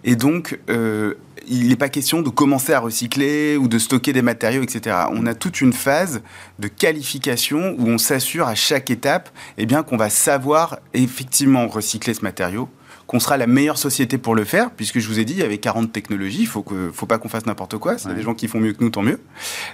Et 0.04 0.16
donc, 0.16 0.58
euh, 0.70 1.14
il 1.48 1.68
n'est 1.68 1.76
pas 1.76 1.88
question 1.88 2.22
de 2.22 2.28
commencer 2.28 2.72
à 2.72 2.80
recycler 2.80 3.56
ou 3.56 3.68
de 3.68 3.78
stocker 3.78 4.12
des 4.12 4.22
matériaux, 4.22 4.62
etc. 4.62 4.96
On 5.12 5.26
a 5.26 5.34
toute 5.34 5.60
une 5.60 5.72
phase 5.72 6.22
de 6.58 6.68
qualification 6.68 7.74
où 7.78 7.88
on 7.88 7.98
s'assure 7.98 8.46
à 8.46 8.54
chaque 8.54 8.90
étape 8.90 9.30
eh 9.56 9.66
bien, 9.66 9.82
qu'on 9.82 9.96
va 9.96 10.10
savoir 10.10 10.78
effectivement 10.94 11.66
recycler 11.68 12.14
ce 12.14 12.22
matériau, 12.22 12.68
qu'on 13.06 13.20
sera 13.20 13.38
la 13.38 13.46
meilleure 13.46 13.78
société 13.78 14.18
pour 14.18 14.34
le 14.34 14.44
faire, 14.44 14.70
puisque 14.70 14.98
je 14.98 15.08
vous 15.08 15.18
ai 15.18 15.24
dit, 15.24 15.32
il 15.32 15.38
y 15.38 15.42
avait 15.42 15.58
40 15.58 15.90
technologies, 15.92 16.42
il 16.42 16.46
faut, 16.46 16.62
que, 16.62 16.90
faut 16.92 17.06
pas 17.06 17.18
qu'on 17.18 17.30
fasse 17.30 17.46
n'importe 17.46 17.78
quoi, 17.78 17.94
y 17.94 18.08
a 18.08 18.12
des 18.12 18.22
gens 18.22 18.34
qui 18.34 18.48
font 18.48 18.60
mieux 18.60 18.74
que 18.74 18.84
nous, 18.84 18.90
tant 18.90 19.02
mieux. 19.02 19.18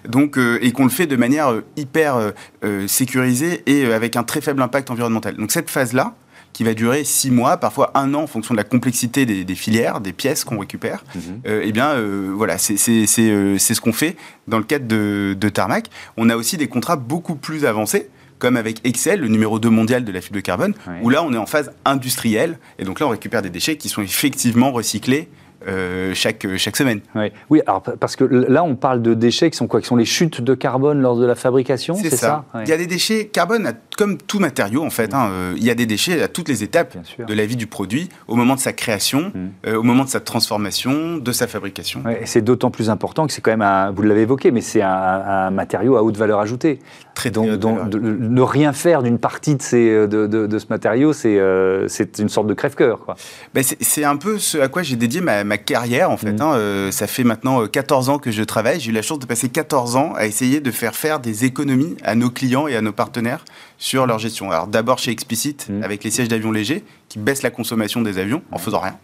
Donc, 0.08 0.38
euh, 0.38 0.58
et 0.62 0.70
qu'on 0.70 0.84
le 0.84 0.90
fait 0.90 1.06
de 1.08 1.16
manière 1.16 1.48
euh, 1.48 1.64
hyper 1.76 2.32
euh, 2.62 2.86
sécurisée 2.86 3.62
et 3.66 3.92
avec 3.92 4.14
un 4.14 4.22
très 4.22 4.40
faible 4.40 4.62
impact 4.62 4.90
environnemental. 4.90 5.36
Donc 5.36 5.50
cette 5.50 5.68
phase-là, 5.68 6.14
qui 6.54 6.64
va 6.64 6.72
durer 6.72 7.04
six 7.04 7.30
mois, 7.30 7.58
parfois 7.58 7.90
un 7.94 8.14
an 8.14 8.22
en 8.22 8.26
fonction 8.26 8.54
de 8.54 8.56
la 8.56 8.64
complexité 8.64 9.26
des, 9.26 9.54
filières, 9.54 10.00
des 10.00 10.14
pièces 10.14 10.44
qu'on 10.44 10.58
récupère. 10.58 11.04
Mhm. 11.14 11.40
eh 11.44 11.72
bien, 11.72 11.96
voilà, 12.34 12.56
c'est 12.56 12.78
ce 12.78 13.80
qu'on 13.80 13.92
fait 13.92 14.16
dans 14.48 14.58
le 14.58 14.64
cadre 14.64 14.86
de, 14.86 15.36
de, 15.38 15.48
Tarmac. 15.50 15.88
On 16.16 16.30
a 16.30 16.36
aussi 16.36 16.56
des 16.56 16.68
contrats 16.68 16.96
beaucoup 16.96 17.34
plus 17.34 17.66
avancés 17.66 18.08
comme 18.38 18.56
avec 18.56 18.86
Excel, 18.86 19.20
le 19.20 19.28
numéro 19.28 19.58
2 19.58 19.70
mondial 19.70 20.04
de 20.04 20.12
la 20.12 20.20
fibre 20.20 20.36
de 20.36 20.40
carbone, 20.40 20.74
où 21.02 21.10
là 21.10 21.22
on 21.22 21.32
est 21.32 21.38
en 21.38 21.46
phase 21.46 21.72
industrielle, 21.84 22.58
et 22.78 22.84
donc 22.84 23.00
là 23.00 23.06
on 23.06 23.10
récupère 23.10 23.42
des 23.42 23.50
déchets 23.50 23.76
qui 23.76 23.88
sont 23.88 24.02
effectivement 24.02 24.72
recyclés 24.72 25.28
euh, 25.66 26.12
chaque, 26.14 26.46
chaque 26.56 26.76
semaine. 26.76 27.00
Oui, 27.48 27.62
alors, 27.66 27.82
parce 27.82 28.16
que 28.16 28.24
là, 28.24 28.62
on 28.64 28.76
parle 28.76 29.00
de 29.00 29.14
déchets 29.14 29.50
qui 29.50 29.56
sont 29.56 29.67
quoi? 29.67 29.81
Qui 29.81 29.86
sont 29.86 29.96
les 29.96 30.05
chutes 30.05 30.43
de 30.43 30.55
carbone 30.55 31.00
lors 31.00 31.17
de 31.17 31.24
la 31.24 31.34
fabrication? 31.34 31.94
C'est 31.94 32.14
ça. 32.14 32.44
Il 32.62 32.69
y 32.69 32.72
a 32.72 32.76
des 32.76 32.86
déchets 32.86 33.29
carbone, 33.29 33.72
comme 33.96 34.19
tout 34.19 34.39
matériau, 34.39 34.84
en 34.84 34.91
fait. 34.91 35.15
Hein, 35.15 35.29
euh, 35.31 35.55
il 35.56 35.65
y 35.65 35.70
a 35.70 35.74
des 35.74 35.86
déchets 35.86 36.22
à 36.22 36.29
toutes 36.29 36.48
les 36.48 36.63
étapes 36.63 36.96
de 37.19 37.34
la 37.34 37.46
vie 37.46 37.56
du 37.56 37.67
produit, 37.67 38.08
au 38.29 38.36
moment 38.36 38.55
de 38.55 38.60
sa 38.60 38.72
création, 38.72 39.32
mm. 39.34 39.69
euh, 39.69 39.77
au 39.77 39.82
moment 39.82 40.05
de 40.05 40.08
sa 40.08 40.20
transformation, 40.20 41.17
de 41.17 41.32
sa 41.32 41.46
fabrication. 41.46 42.03
et 42.08 42.27
c'est 42.27 42.43
d'autant 42.43 42.70
plus 42.70 42.91
important 42.91 43.27
que 43.27 43.32
c'est 43.32 43.41
quand 43.41 43.51
même, 43.51 43.63
un, 43.63 43.91
vous 43.91 44.03
l'avez 44.03 44.22
évoqué, 44.22 44.51
mais 44.51 44.60
c'est 44.60 44.82
un, 44.82 45.51
matériau 45.51 45.96
à 45.96 46.03
haute 46.03 46.17
valeur 46.17 46.41
ajoutée. 46.41 46.79
Très 47.15 47.31
donc, 47.31 47.48
ne 47.48 48.41
rien 48.43 48.72
faire 48.72 49.03
d'une 49.03 49.19
partie 49.19 49.55
de, 49.55 49.63
ces, 49.63 50.06
de, 50.08 50.27
de, 50.27 50.58
ce 50.58 50.67
matériau, 50.69 51.13
c'est 51.13 51.41
c'est 51.89 52.19
une 52.19 52.29
sorte 52.29 52.46
de 52.46 52.55
crève-cœur. 52.55 53.15
Ben 53.55 53.63
c'est 53.63 54.05
un 54.05 54.17
peu 54.17 54.39
ce 54.39 54.58
à 54.58 54.69
quoi 54.69 54.82
j'ai 54.82 54.96
dédié 54.96 55.20
ma 55.20 55.58
carrière, 55.58 56.10
en 56.10 56.17
fait. 56.17 56.32
Mm. 56.32 56.43
Hein, 56.43 56.55
euh, 56.55 56.91
ça 56.91 57.06
fait 57.06 57.24
maintenant 57.24 57.67
14 57.67 58.08
euh, 58.08 58.13
ans 58.13 58.19
que 58.19 58.31
je 58.31 58.43
travaille. 58.43 58.81
J'ai 58.81 58.91
eu 58.91 58.94
la 58.94 59.03
chance 59.03 59.19
de 59.19 59.27
passer 59.27 59.48
14 59.48 59.96
ans 59.96 60.13
à 60.17 60.27
essayer 60.27 60.60
de 60.60 60.70
faire 60.70 60.94
faire 60.94 61.20
des 61.20 61.44
économies 61.44 61.96
à 62.03 62.15
nos 62.15 62.31
clients 62.31 62.67
et 62.69 62.77
à 62.77 62.81
nos 62.81 62.93
partenaires 62.93 63.44
sur 63.84 64.06
leur 64.06 64.19
gestion. 64.19 64.50
Alors 64.50 64.67
d'abord 64.67 64.98
chez 64.98 65.10
Explicit, 65.10 65.69
mm. 65.69 65.82
avec 65.82 66.05
les 66.05 66.10
sièges 66.10 66.29
d'avions 66.29 66.50
légers, 66.50 66.84
qui 67.10 67.19
baissent 67.19 67.43
la 67.43 67.50
consommation 67.50 68.00
des 68.00 68.17
avions 68.17 68.43
en 68.50 68.56
faisant 68.56 68.81
rien. 68.81 68.96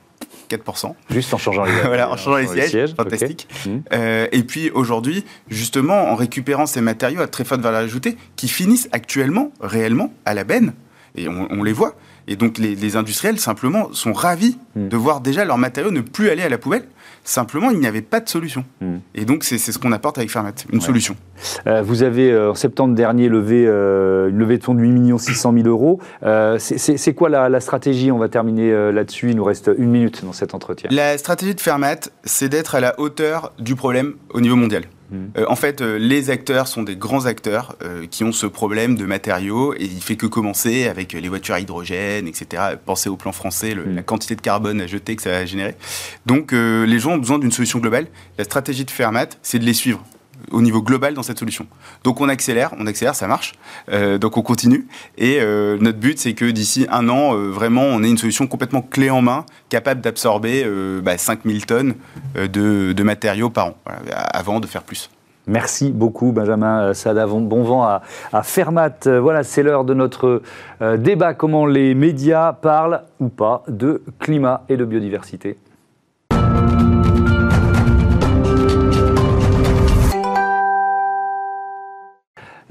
4%. 0.49 0.95
Juste 1.11 1.35
en 1.35 1.39
changeant 1.39 1.65
les, 1.65 1.73
voilà, 1.85 2.11
en 2.11 2.17
changeant 2.17 2.39
les 2.39 2.69
sièges, 2.69 2.95
fantastique. 2.95 3.47
Mm. 3.67 3.77
Euh, 3.93 4.27
et 4.33 4.43
puis 4.43 4.71
aujourd'hui, 4.71 5.27
justement, 5.49 6.11
en 6.11 6.15
récupérant 6.15 6.65
ces 6.65 6.81
matériaux 6.81 7.21
à 7.21 7.27
très 7.27 7.45
forte 7.45 7.61
valeur 7.61 7.81
ajoutée, 7.81 8.17
qui 8.37 8.49
finissent 8.49 8.89
actuellement, 8.93 9.53
réellement, 9.61 10.15
à 10.25 10.33
la 10.33 10.45
benne, 10.45 10.73
et 11.15 11.29
on 11.29 11.63
les 11.63 11.73
voit, 11.73 11.97
et 12.31 12.37
donc 12.37 12.59
les, 12.59 12.97
industriels, 12.97 13.41
simplement, 13.41 13.93
sont 13.93 14.13
ravis 14.13 14.57
hmm. 14.77 14.89
de 14.89 14.97
voir 14.97 15.21
déjà 15.21 15.45
leurs 15.45 15.59
matériaux 15.59 15.91
ne 15.91 16.01
plus 16.01 16.31
aller 16.31 16.43
à 16.43 16.49
la 16.49 16.59
poubelle. 16.59 16.87
Simplement, 17.25 17.71
il 17.71 17.79
n'y 17.79 17.87
avait 17.87 18.03
pas 18.03 18.21
de 18.21 18.29
solution. 18.29 18.65
Hmm. 18.81 18.99
Et 19.15 19.25
donc, 19.25 19.45
c'est 19.45 19.59
ce 19.59 19.79
qu'on 19.79 19.93
apporte 19.93 20.19
avec 20.19 20.31
Fermat, 20.31 20.53
une 20.73 20.81
solution. 20.81 21.17
Euh, 21.67 21.83
vous 21.83 22.03
avez, 22.03 22.31
euh, 22.31 22.51
en 22.51 22.55
septembre 22.55 22.95
dernier, 22.95 23.29
levé 23.29 23.65
euh, 23.67 24.29
une 24.29 24.39
levée 24.39 24.59
de 24.59 24.65
fonds 24.65 24.75
de 24.75 24.81
8 24.81 25.19
600 25.19 25.53
000 25.55 25.69
euros. 25.69 26.01
c'est 26.59 27.15
quoi 27.15 27.29
la, 27.29 27.61
stratégie? 27.61 28.11
On 28.11 28.19
va 28.19 28.29
terminer 28.29 28.93
là-dessus. 28.93 29.31
Il 29.31 29.37
nous 29.37 29.45
reste 29.45 29.71
une 29.77 29.91
minute 29.91 30.25
dans 30.25 30.33
cet 30.33 30.55
entretien. 30.55 30.89
La 30.93 31.19
stratégie 31.19 31.55
de 31.55 31.61
Fermat, 31.61 32.11
c'est 32.25 32.49
d'être 32.49 32.75
à 32.75 32.81
la 32.81 32.99
hauteur 32.99 33.53
du 33.59 33.75
problème 33.75 34.15
au 34.31 34.41
niveau 34.41 34.57
mondial. 34.57 34.85
Mmh. 35.11 35.45
en 35.49 35.57
fait, 35.57 35.81
les 35.81 36.31
acteurs 36.31 36.69
sont 36.69 36.83
des 36.83 36.97
grands 36.97 37.27
acteurs 37.27 37.77
qui 38.11 38.25
ont 38.25 38.33
ce 38.33 38.47
problème 38.47 38.97
de 38.97 39.07
matériaux 39.07 39.75
et 39.75 39.85
il 39.85 40.03
fait 40.03 40.17
que 40.17 40.27
commencer 40.27 40.87
avec 40.89 41.13
les 41.13 41.29
voitures 41.29 41.55
à 41.55 41.61
hydrogène, 41.61 42.29
etc. 42.29 42.63
Pensez 42.85 43.09
au 43.09 43.17
plan 43.17 43.33
français, 43.33 43.75
mmh. 43.75 43.95
la 43.95 44.03
quantité 44.03 44.37
de 44.37 44.41
carbone 44.41 44.81
à 44.81 44.87
jeter 44.87 45.17
que 45.17 45.23
ça 45.23 45.31
va 45.31 45.47
générer. 45.47 45.75
Donc, 46.27 46.53
les 46.53 46.99
gens 46.99 47.13
ont 47.13 47.19
besoin 47.19 47.39
d'une 47.39 47.53
solution 47.53 47.79
globale. 47.79 48.07
La 48.39 48.45
stratégie 48.45 48.85
de 48.85 48.91
Fermat, 48.91 49.29
c'est 49.43 49.59
de 49.59 49.65
les 49.65 49.75
suivre 49.75 50.05
au 50.51 50.63
niveau 50.63 50.83
global 50.83 51.15
dans 51.15 51.23
cette 51.23 51.39
solution. 51.39 51.67
Donc 52.05 52.21
on 52.21 52.29
accélère, 52.29 52.75
on 52.79 52.87
accélère, 52.87 53.15
ça 53.15 53.27
marche. 53.27 53.55
Euh, 53.91 54.19
donc 54.19 54.37
on 54.37 54.43
continue. 54.43 54.87
Et 55.19 55.39
euh, 55.41 55.79
notre 55.81 55.99
but, 55.99 56.19
c'est 56.19 56.35
que 56.35 56.45
d'ici 56.45 56.87
un 56.91 57.09
an, 57.09 57.35
euh, 57.35 57.51
vraiment, 57.51 57.83
on 57.83 58.03
ait 58.03 58.11
une 58.11 58.19
solution 58.19 58.47
complètement 58.47 58.83
clé 58.83 59.11
en 59.11 59.23
main, 59.23 59.45
capable 59.69 60.01
d'absorber 60.01 60.67
bah, 61.03 61.17
5000 61.17 61.67
tonnes 61.67 61.95
de, 62.35 63.03
matériaux 63.03 63.51
par 63.51 63.69
an, 63.69 63.75
avant 64.13 64.61
de 64.61 64.67
faire 64.67 64.83
plus. 64.83 65.11
Merci 65.47 65.91
beaucoup, 65.91 66.33
Benjamin 66.33 66.93
Sada. 66.95 67.27
Bon 67.27 67.63
vent 67.63 67.83
à, 67.83 68.03
à 68.33 68.43
Fermat. 68.43 69.07
Voilà, 69.07 69.43
c'est 69.43 69.63
l'heure 69.63 69.85
de 69.85 69.95
notre 69.95 70.43
débat. 70.99 71.35
Comment 71.35 71.67
les 71.67 71.95
médias 71.95 72.53
parlent 72.53 73.03
ou 73.19 73.29
pas 73.29 73.63
de 73.69 74.03
climat 74.19 74.65
et 74.69 74.77
de 74.77 74.85
biodiversité. 74.85 75.57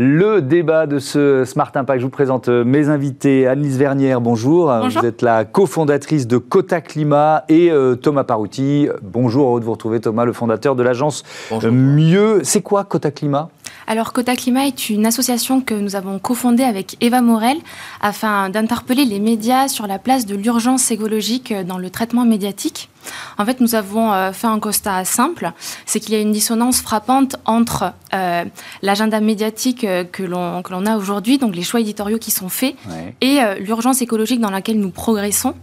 Le 0.01 0.41
débat 0.41 0.87
de 0.87 0.97
ce 0.97 1.43
Smart 1.43 1.73
Impact, 1.75 1.99
je 1.99 2.05
vous 2.05 2.09
présente 2.09 2.47
euh, 2.47 2.63
mes 2.63 2.87
invités. 2.87 3.47
Annelise 3.47 3.77
Vernière, 3.77 4.21
bonjour. 4.21 4.67
bonjour. 4.67 5.01
Vous 5.01 5.05
êtes 5.05 5.21
la 5.21 5.43
cofondatrice 5.43 6.25
de 6.25 6.37
Cota 6.37 6.79
Climat 6.79 7.43
et 7.49 7.69
euh, 7.69 7.95
Thomas 7.95 8.23
Parouti. 8.23 8.87
Bonjour, 9.01 9.49
heureux 9.49 9.59
de 9.59 9.65
vous 9.65 9.73
retrouver 9.73 9.99
Thomas, 9.99 10.23
le 10.23 10.31
fondateur 10.31 10.77
de 10.77 10.83
l'agence 10.83 11.23
Mieux. 11.69 12.39
C'est 12.43 12.61
quoi 12.61 12.85
Cota 12.85 13.11
Climat 13.11 13.49
alors, 13.87 14.13
Cota 14.13 14.35
Climat 14.35 14.67
est 14.67 14.91
une 14.91 15.07
association 15.07 15.61
que 15.61 15.73
nous 15.73 15.95
avons 15.95 16.19
cofondée 16.19 16.63
avec 16.63 16.95
Eva 17.01 17.21
Morel 17.21 17.57
afin 18.01 18.49
d'interpeller 18.49 19.03
les 19.03 19.19
médias 19.19 19.67
sur 19.67 19.87
la 19.87 19.97
place 19.97 20.27
de 20.27 20.35
l'urgence 20.35 20.91
écologique 20.91 21.51
dans 21.65 21.79
le 21.79 21.89
traitement 21.89 22.23
médiatique. 22.23 22.89
En 23.37 23.45
fait, 23.45 23.61
nous 23.61 23.75
avons 23.75 24.13
euh, 24.13 24.31
fait 24.31 24.47
un 24.47 24.59
constat 24.59 25.05
simple, 25.05 25.51
c'est 25.85 25.99
qu'il 25.99 26.13
y 26.13 26.17
a 26.17 26.19
une 26.19 26.31
dissonance 26.31 26.81
frappante 26.81 27.35
entre 27.45 27.93
euh, 28.13 28.45
l'agenda 28.81 29.19
médiatique 29.19 29.83
euh, 29.83 30.03
que 30.03 30.23
l'on 30.23 30.85
a 30.85 30.97
aujourd'hui, 30.97 31.37
donc 31.37 31.55
les 31.55 31.63
choix 31.63 31.79
éditoriaux 31.79 32.17
qui 32.17 32.31
sont 32.31 32.49
faits, 32.49 32.75
et 33.21 33.39
l'urgence 33.59 34.01
écologique 34.01 34.39
dans 34.39 34.49
laquelle 34.49 34.79
nous 34.79 34.91
progressons. 34.91 35.53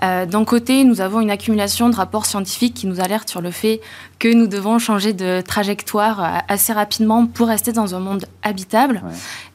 D'un 0.00 0.44
côté, 0.44 0.84
nous 0.84 1.00
avons 1.00 1.20
une 1.20 1.30
accumulation 1.30 1.88
de 1.88 1.96
rapports 1.96 2.26
scientifiques 2.26 2.74
qui 2.74 2.86
nous 2.86 3.00
alertent 3.00 3.28
sur 3.28 3.40
le 3.40 3.50
fait 3.50 3.80
que 4.18 4.28
nous 4.28 4.46
devons 4.46 4.78
changer 4.78 5.12
de 5.12 5.40
trajectoire 5.40 6.42
assez 6.48 6.72
rapidement 6.72 7.26
pour 7.26 7.48
rester 7.48 7.72
dans 7.72 7.94
un 7.94 8.00
monde 8.00 8.26
habitable. 8.42 9.02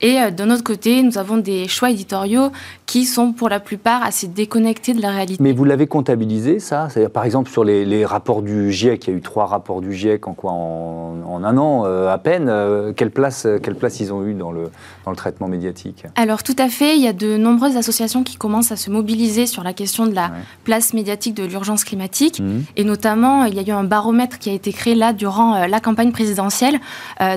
Et 0.01 0.31
d'un 0.31 0.49
autre 0.51 0.63
côté, 0.63 1.03
nous 1.03 1.17
avons 1.17 1.37
des 1.37 1.67
choix 1.67 1.91
éditoriaux 1.91 2.51
qui 2.89 3.05
sont 3.05 3.33
pour 3.33 3.49
la 3.49 3.59
plupart 3.59 4.01
assez 4.01 4.27
déconnectés 4.27 4.95
de 4.95 5.01
la 5.03 5.11
réalité. 5.11 5.43
Mais 5.43 5.51
vous 5.51 5.63
l'avez 5.63 5.85
comptabilisé, 5.85 6.57
ça? 6.57 6.87
Par 7.13 7.23
exemple, 7.23 7.51
sur 7.51 7.63
les, 7.63 8.03
rapports 8.03 8.41
du 8.41 8.71
GIEC, 8.71 9.05
il 9.05 9.11
y 9.11 9.13
a 9.13 9.17
eu 9.17 9.21
trois 9.21 9.45
rapports 9.45 9.81
du 9.81 9.93
GIEC 9.93 10.27
en 10.27 10.33
quoi? 10.33 10.53
En, 10.53 11.43
un 11.43 11.57
an 11.57 11.83
euh, 11.85 12.11
à 12.11 12.17
peine. 12.17 12.47
Euh, 12.49 12.91
quelle, 12.91 13.11
place, 13.11 13.45
quelle 13.61 13.75
place 13.75 13.99
ils 13.99 14.11
ont 14.11 14.25
eu 14.25 14.33
dans 14.33 14.51
le, 14.51 14.71
dans 15.05 15.11
le 15.11 15.15
traitement 15.15 15.47
médiatique? 15.47 16.05
Alors, 16.15 16.41
tout 16.41 16.55
à 16.57 16.67
fait. 16.67 16.95
Il 16.97 17.03
y 17.03 17.07
a 17.07 17.13
de 17.13 17.37
nombreuses 17.37 17.77
associations 17.77 18.23
qui 18.23 18.37
commencent 18.37 18.71
à 18.71 18.75
se 18.75 18.89
mobiliser 18.89 19.45
sur 19.45 19.63
la 19.63 19.73
question 19.73 20.07
de 20.07 20.15
la 20.15 20.31
place 20.63 20.95
médiatique 20.95 21.35
de 21.35 21.43
l'urgence 21.43 21.83
climatique. 21.83 22.39
Mmh. 22.39 22.61
Et 22.75 22.83
notamment, 22.83 23.45
il 23.45 23.53
y 23.53 23.59
a 23.59 23.61
eu 23.61 23.71
un 23.71 23.83
baromètre 23.83 24.39
qui 24.39 24.49
a 24.49 24.53
été 24.53 24.73
créé 24.73 24.95
là 24.95 25.13
durant 25.13 25.53
euh, 25.53 25.67
la 25.67 25.79
campagne 25.79 26.11
présidentielle, 26.11 26.79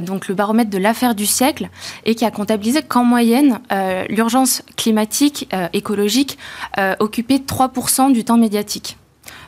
donc 0.02 0.28
le 0.28 0.34
baromètre 0.34 0.70
de 0.70 0.78
l'affaire 0.78 1.14
du 1.14 1.26
siècle, 1.26 1.68
et 2.06 2.14
qui 2.14 2.24
a 2.24 2.30
comptabilisé 2.30 2.80
qu'en 2.82 3.04
moyenne, 3.04 3.60
l'urgence 4.08 4.62
climatique 4.76 5.41
euh, 5.52 5.68
écologique 5.72 6.38
euh, 6.78 6.94
occupait 6.98 7.36
3% 7.36 8.12
du 8.12 8.24
temps 8.24 8.38
médiatique. 8.38 8.96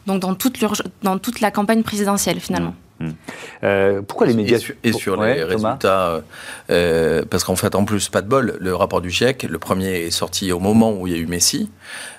Donc 0.07 0.21
dans 0.21 0.35
toute, 0.35 0.59
dans 1.03 1.19
toute 1.19 1.41
la 1.41 1.51
campagne 1.51 1.83
présidentielle 1.83 2.41
finalement. 2.41 2.75
Mmh. 3.01 3.07
Mmh. 3.07 3.13
Euh, 3.65 4.03
pourquoi 4.03 4.27
les 4.27 4.35
médias 4.35 4.59
Et 4.85 4.93
sur, 4.93 5.21
les 5.21 5.43
résultats, 5.43 6.23
parce 6.69 7.43
qu'en 7.45 7.57
fait, 7.57 7.75
en 7.75 7.85
plus, 7.85 8.09
pas 8.09 8.23
de 8.23 8.29
bol, 8.29 8.57
le 8.61 8.75
rapport 8.75 9.01
du 9.01 9.11
GIEC, 9.11 9.45
le 9.45 9.59
premier 9.59 10.03
est 10.03 10.11
sorti 10.11 10.53
au 10.53 10.61
moment 10.61 10.93
où 10.93 11.07
il 11.07 11.13
y 11.13 11.17
a 11.17 11.19
eu 11.19 11.27
Messi, 11.27 11.71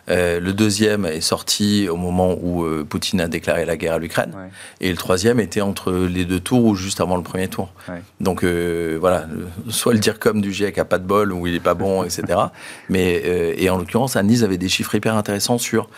euh, 0.09 0.39
le 0.39 0.53
deuxième 0.53 1.05
est 1.05 1.21
sorti 1.21 1.87
au 1.89 1.95
moment 1.95 2.35
où 2.41 2.63
euh, 2.63 2.85
Poutine 2.87 3.21
a 3.21 3.27
déclaré 3.27 3.65
la 3.65 3.77
guerre 3.77 3.93
à 3.93 3.99
l'Ukraine. 3.99 4.33
Et 4.81 4.89
le 4.89 4.97
troisième 4.97 5.39
était 5.39 5.61
entre 5.61 5.91
les 5.91 6.25
deux 6.25 6.39
tours 6.39 6.63
ou 6.63 6.75
juste 6.75 7.01
avant 7.01 7.17
le 7.17 7.23
premier 7.23 7.47
tour. 7.47 7.71
Donc 8.19 8.43
euh, 8.43 8.97
voilà, 8.99 9.27
soit 9.69 9.93
le 9.93 9.99
dire 9.99 10.19
comme 10.19 10.41
du 10.41 10.53
GIEC 10.53 10.77
a 10.77 10.85
pas 10.85 10.99
de 10.99 11.05
bol 11.05 11.31
ou 11.31 11.47
il 11.47 11.55
est 11.55 11.59
pas 11.59 11.73
bon, 11.73 12.03
etc. 12.03 12.39
Mais 12.89 13.23
et 13.57 13.69
en 13.69 13.77
l'occurrence, 13.77 14.15
Annelise 14.15 14.43
avait 14.43 14.57
des 14.57 14.69
chiffres 14.69 14.95
hyper 14.95 15.15
intéressants 15.15 15.57
sur 15.57 15.89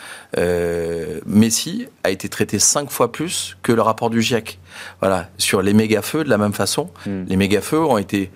Messi 1.26 1.86
a 2.04 2.10
été 2.10 2.28
traité 2.28 2.58
cinq 2.58 2.90
fois 2.90 3.12
plus 3.12 3.56
que 3.62 3.72
le 3.72 3.82
rapport 3.82 4.10
du 4.10 4.22
GIEC. 4.22 4.58
Voilà, 5.00 5.28
sur 5.38 5.62
les 5.62 5.72
méga-feux 5.72 6.24
de 6.24 6.28
la 6.28 6.38
même 6.38 6.52
façon, 6.52 6.90
hmm. 7.06 7.24
les 7.28 7.36
méga-feux 7.36 7.80
ont 7.80 7.98
été 7.98 8.30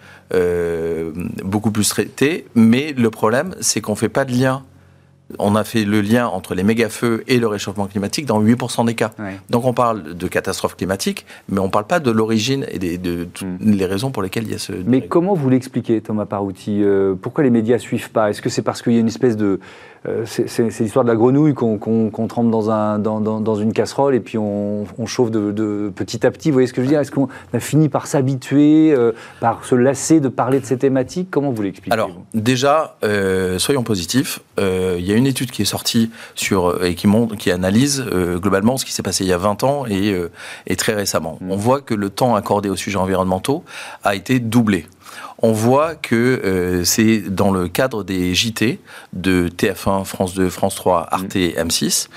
beaucoup 1.44 1.70
plus 1.70 1.88
traités, 1.88 2.46
mais 2.54 2.94
le 2.96 3.10
problème, 3.10 3.54
c'est 3.60 3.80
qu'on 3.80 3.94
fait 3.94 4.08
pas 4.08 4.24
de 4.24 4.32
lien 4.32 4.64
on 5.38 5.54
a 5.54 5.64
fait 5.64 5.84
le 5.84 6.00
lien 6.00 6.26
entre 6.26 6.54
les 6.54 6.62
méga-feux 6.62 7.24
et 7.26 7.38
le 7.38 7.46
réchauffement 7.46 7.86
climatique 7.86 8.26
dans 8.26 8.42
8% 8.42 8.86
des 8.86 8.94
cas. 8.94 9.12
Donc 9.50 9.64
on 9.64 9.72
parle 9.72 10.14
de 10.14 10.28
catastrophe 10.28 10.76
climatique, 10.76 11.26
mais 11.48 11.58
on 11.60 11.66
ne 11.66 11.70
parle 11.70 11.86
pas 11.86 12.00
de 12.00 12.10
l'origine 12.10 12.66
et 12.70 12.98
de 12.98 13.24
toutes 13.24 13.46
hmm. 13.46 13.70
les 13.70 13.86
raisons 13.86 14.10
pour 14.10 14.22
lesquelles 14.22 14.44
il 14.44 14.52
y 14.52 14.54
a 14.54 14.58
ce... 14.58 14.72
Mais 14.86 15.02
comment 15.06 15.34
vous 15.34 15.50
l'expliquez, 15.50 16.00
Thomas 16.00 16.26
Parouti 16.26 16.82
euh, 16.82 17.14
Pourquoi 17.20 17.44
les 17.44 17.50
médias 17.50 17.76
ne 17.76 17.80
suivent 17.80 18.10
pas? 18.10 18.30
Est-ce 18.30 18.42
que 18.42 18.48
c'est 18.48 18.62
parce 18.62 18.82
qu'il 18.82 18.92
y 18.92 18.96
a 18.96 19.00
une 19.00 19.08
espèce 19.08 19.36
de 19.36 19.60
euh, 20.08 20.24
c'est 20.26 20.80
l'histoire 20.80 21.04
de 21.04 21.10
la 21.10 21.14
grenouille 21.14 21.54
qu'on 21.54 22.26
trempe 22.28 22.50
dans, 22.50 22.70
un, 22.72 22.98
dans, 22.98 23.54
une 23.54 23.72
casserole 23.72 24.16
et 24.16 24.20
puis 24.20 24.36
on, 24.36 24.84
chauffe 25.06 25.30
de, 25.30 25.92
petit 25.94 26.26
à 26.26 26.30
petit? 26.32 26.50
Vous 26.50 26.54
voyez 26.54 26.66
ce 26.66 26.72
que 26.72 26.82
je 26.82 26.86
veux 26.86 26.90
dire? 26.90 27.00
Est-ce 27.00 27.12
qu'on 27.12 27.28
a 27.52 27.60
fini 27.60 27.88
par 27.88 28.08
s'habituer, 28.08 28.92
euh, 28.92 29.12
par 29.40 29.64
se 29.64 29.76
lasser 29.76 30.18
de 30.18 30.28
parler 30.28 30.58
de 30.58 30.64
ces 30.64 30.76
thématiques? 30.76 31.28
Comment 31.30 31.52
vous 31.52 31.62
l'expliquez? 31.62 31.92
Alors, 31.92 32.10
déjà, 32.34 32.96
soyons 33.58 33.84
positifs. 33.84 34.40
Il 34.58 35.04
y 35.04 35.12
a 35.12 35.16
une 35.16 35.21
étude 35.26 35.50
qui 35.50 35.62
est 35.62 35.66
sortie 35.66 36.10
sur, 36.34 36.84
et 36.84 36.94
qui, 36.94 37.06
montre, 37.06 37.36
qui 37.36 37.50
analyse 37.50 38.04
globalement 38.36 38.76
ce 38.76 38.84
qui 38.84 38.92
s'est 38.92 39.02
passé 39.02 39.24
il 39.24 39.28
y 39.28 39.32
a 39.32 39.38
20 39.38 39.64
ans 39.64 39.84
et, 39.86 40.16
et 40.66 40.76
très 40.76 40.94
récemment. 40.94 41.38
Mmh. 41.40 41.50
On 41.50 41.56
voit 41.56 41.80
que 41.80 41.94
le 41.94 42.10
temps 42.10 42.34
accordé 42.34 42.68
aux 42.68 42.76
sujets 42.76 42.98
environnementaux 42.98 43.64
a 44.04 44.14
été 44.14 44.38
doublé 44.38 44.86
on 45.42 45.52
voit 45.52 45.94
que 45.96 46.14
euh, 46.16 46.84
c'est 46.84 47.20
dans 47.20 47.50
le 47.50 47.68
cadre 47.68 48.04
des 48.04 48.34
JT 48.34 48.80
de 49.12 49.48
TF1, 49.48 50.04
France 50.04 50.34
2, 50.34 50.48
France 50.48 50.76
3, 50.76 51.08
Arte 51.10 51.36
et 51.36 51.54
M6, 51.54 52.08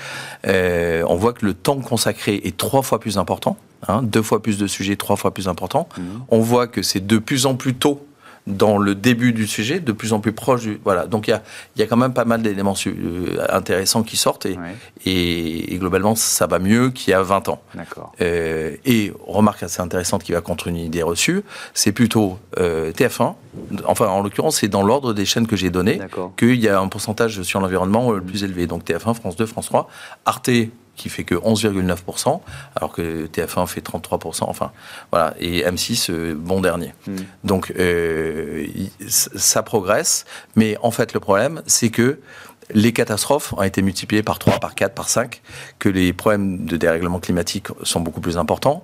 euh, 0.46 1.02
on 1.08 1.16
voit 1.16 1.32
que 1.32 1.44
le 1.44 1.52
temps 1.52 1.78
consacré 1.80 2.40
est 2.44 2.56
trois 2.56 2.82
fois 2.82 3.00
plus 3.00 3.18
important, 3.18 3.56
hein, 3.88 4.02
deux 4.02 4.22
fois 4.22 4.42
plus 4.42 4.58
de 4.58 4.66
sujets, 4.66 4.96
trois 4.96 5.16
fois 5.16 5.34
plus 5.34 5.48
important. 5.48 5.88
Mmh. 5.96 6.02
On 6.28 6.40
voit 6.40 6.68
que 6.68 6.82
c'est 6.82 7.04
de 7.04 7.18
plus 7.18 7.46
en 7.46 7.56
plus 7.56 7.74
tôt 7.74 8.05
dans 8.46 8.78
le 8.78 8.94
début 8.94 9.32
du 9.32 9.46
sujet, 9.46 9.80
de 9.80 9.92
plus 9.92 10.12
en 10.12 10.20
plus 10.20 10.32
proche 10.32 10.62
du. 10.62 10.80
Voilà. 10.84 11.06
Donc 11.06 11.26
il 11.26 11.30
y 11.30 11.34
a, 11.34 11.42
y 11.76 11.82
a 11.82 11.86
quand 11.86 11.96
même 11.96 12.14
pas 12.14 12.24
mal 12.24 12.42
d'éléments 12.42 12.74
euh, 12.86 13.36
intéressants 13.48 14.02
qui 14.02 14.16
sortent 14.16 14.46
et, 14.46 14.56
et, 15.04 15.76
globalement 15.78 16.14
ça 16.14 16.46
va 16.46 16.58
mieux 16.58 16.90
qu'il 16.90 17.10
y 17.10 17.14
a 17.14 17.22
20 17.22 17.48
ans. 17.48 17.60
D'accord. 17.74 18.12
Euh, 18.20 18.76
et 18.84 19.12
remarque 19.26 19.62
assez 19.62 19.80
intéressante 19.80 20.22
qui 20.22 20.32
va 20.32 20.40
contre 20.40 20.68
une 20.68 20.76
idée 20.76 21.02
reçue, 21.02 21.42
c'est 21.74 21.92
plutôt 21.92 22.38
euh, 22.58 22.92
TF1. 22.92 23.34
Enfin, 23.86 24.06
en 24.06 24.22
l'occurrence, 24.22 24.58
c'est 24.58 24.68
dans 24.68 24.82
l'ordre 24.82 25.12
des 25.12 25.24
chaînes 25.24 25.46
que 25.46 25.56
j'ai 25.56 25.70
donné 25.70 25.98
qu'il 26.36 26.60
y 26.60 26.68
a 26.68 26.78
un 26.78 26.88
pourcentage 26.88 27.42
sur 27.42 27.60
l'environnement 27.60 28.12
le 28.12 28.20
plus 28.20 28.44
élevé. 28.44 28.66
Donc 28.66 28.84
TF1, 28.84 29.14
France 29.14 29.36
2, 29.36 29.46
France 29.46 29.66
3, 29.66 29.88
Arte 30.24 30.50
qui 30.96 31.08
fait 31.08 31.24
que 31.24 31.34
11,9%, 31.34 32.40
alors 32.74 32.92
que 32.92 33.26
TF1 33.26 33.66
fait 33.66 33.86
33%, 33.86 34.44
enfin, 34.44 34.72
voilà, 35.10 35.34
et 35.38 35.62
M6, 35.62 36.10
euh, 36.10 36.34
bon 36.34 36.60
dernier. 36.60 36.92
Hmm. 37.06 37.16
Donc, 37.44 37.72
euh, 37.78 38.66
ça 39.08 39.62
progresse, 39.62 40.24
mais 40.56 40.76
en 40.82 40.90
fait, 40.90 41.12
le 41.12 41.20
problème, 41.20 41.62
c'est 41.66 41.90
que 41.90 42.18
les 42.70 42.92
catastrophes 42.92 43.52
ont 43.52 43.62
été 43.62 43.80
multipliées 43.82 44.22
par 44.22 44.38
3, 44.38 44.58
par 44.58 44.74
4, 44.74 44.94
par 44.94 45.08
5, 45.08 45.40
que 45.78 45.88
les 45.88 46.12
problèmes 46.12 46.64
de 46.64 46.76
dérèglement 46.76 47.20
climatique 47.20 47.68
sont 47.82 48.00
beaucoup 48.00 48.20
plus 48.20 48.38
importants 48.38 48.82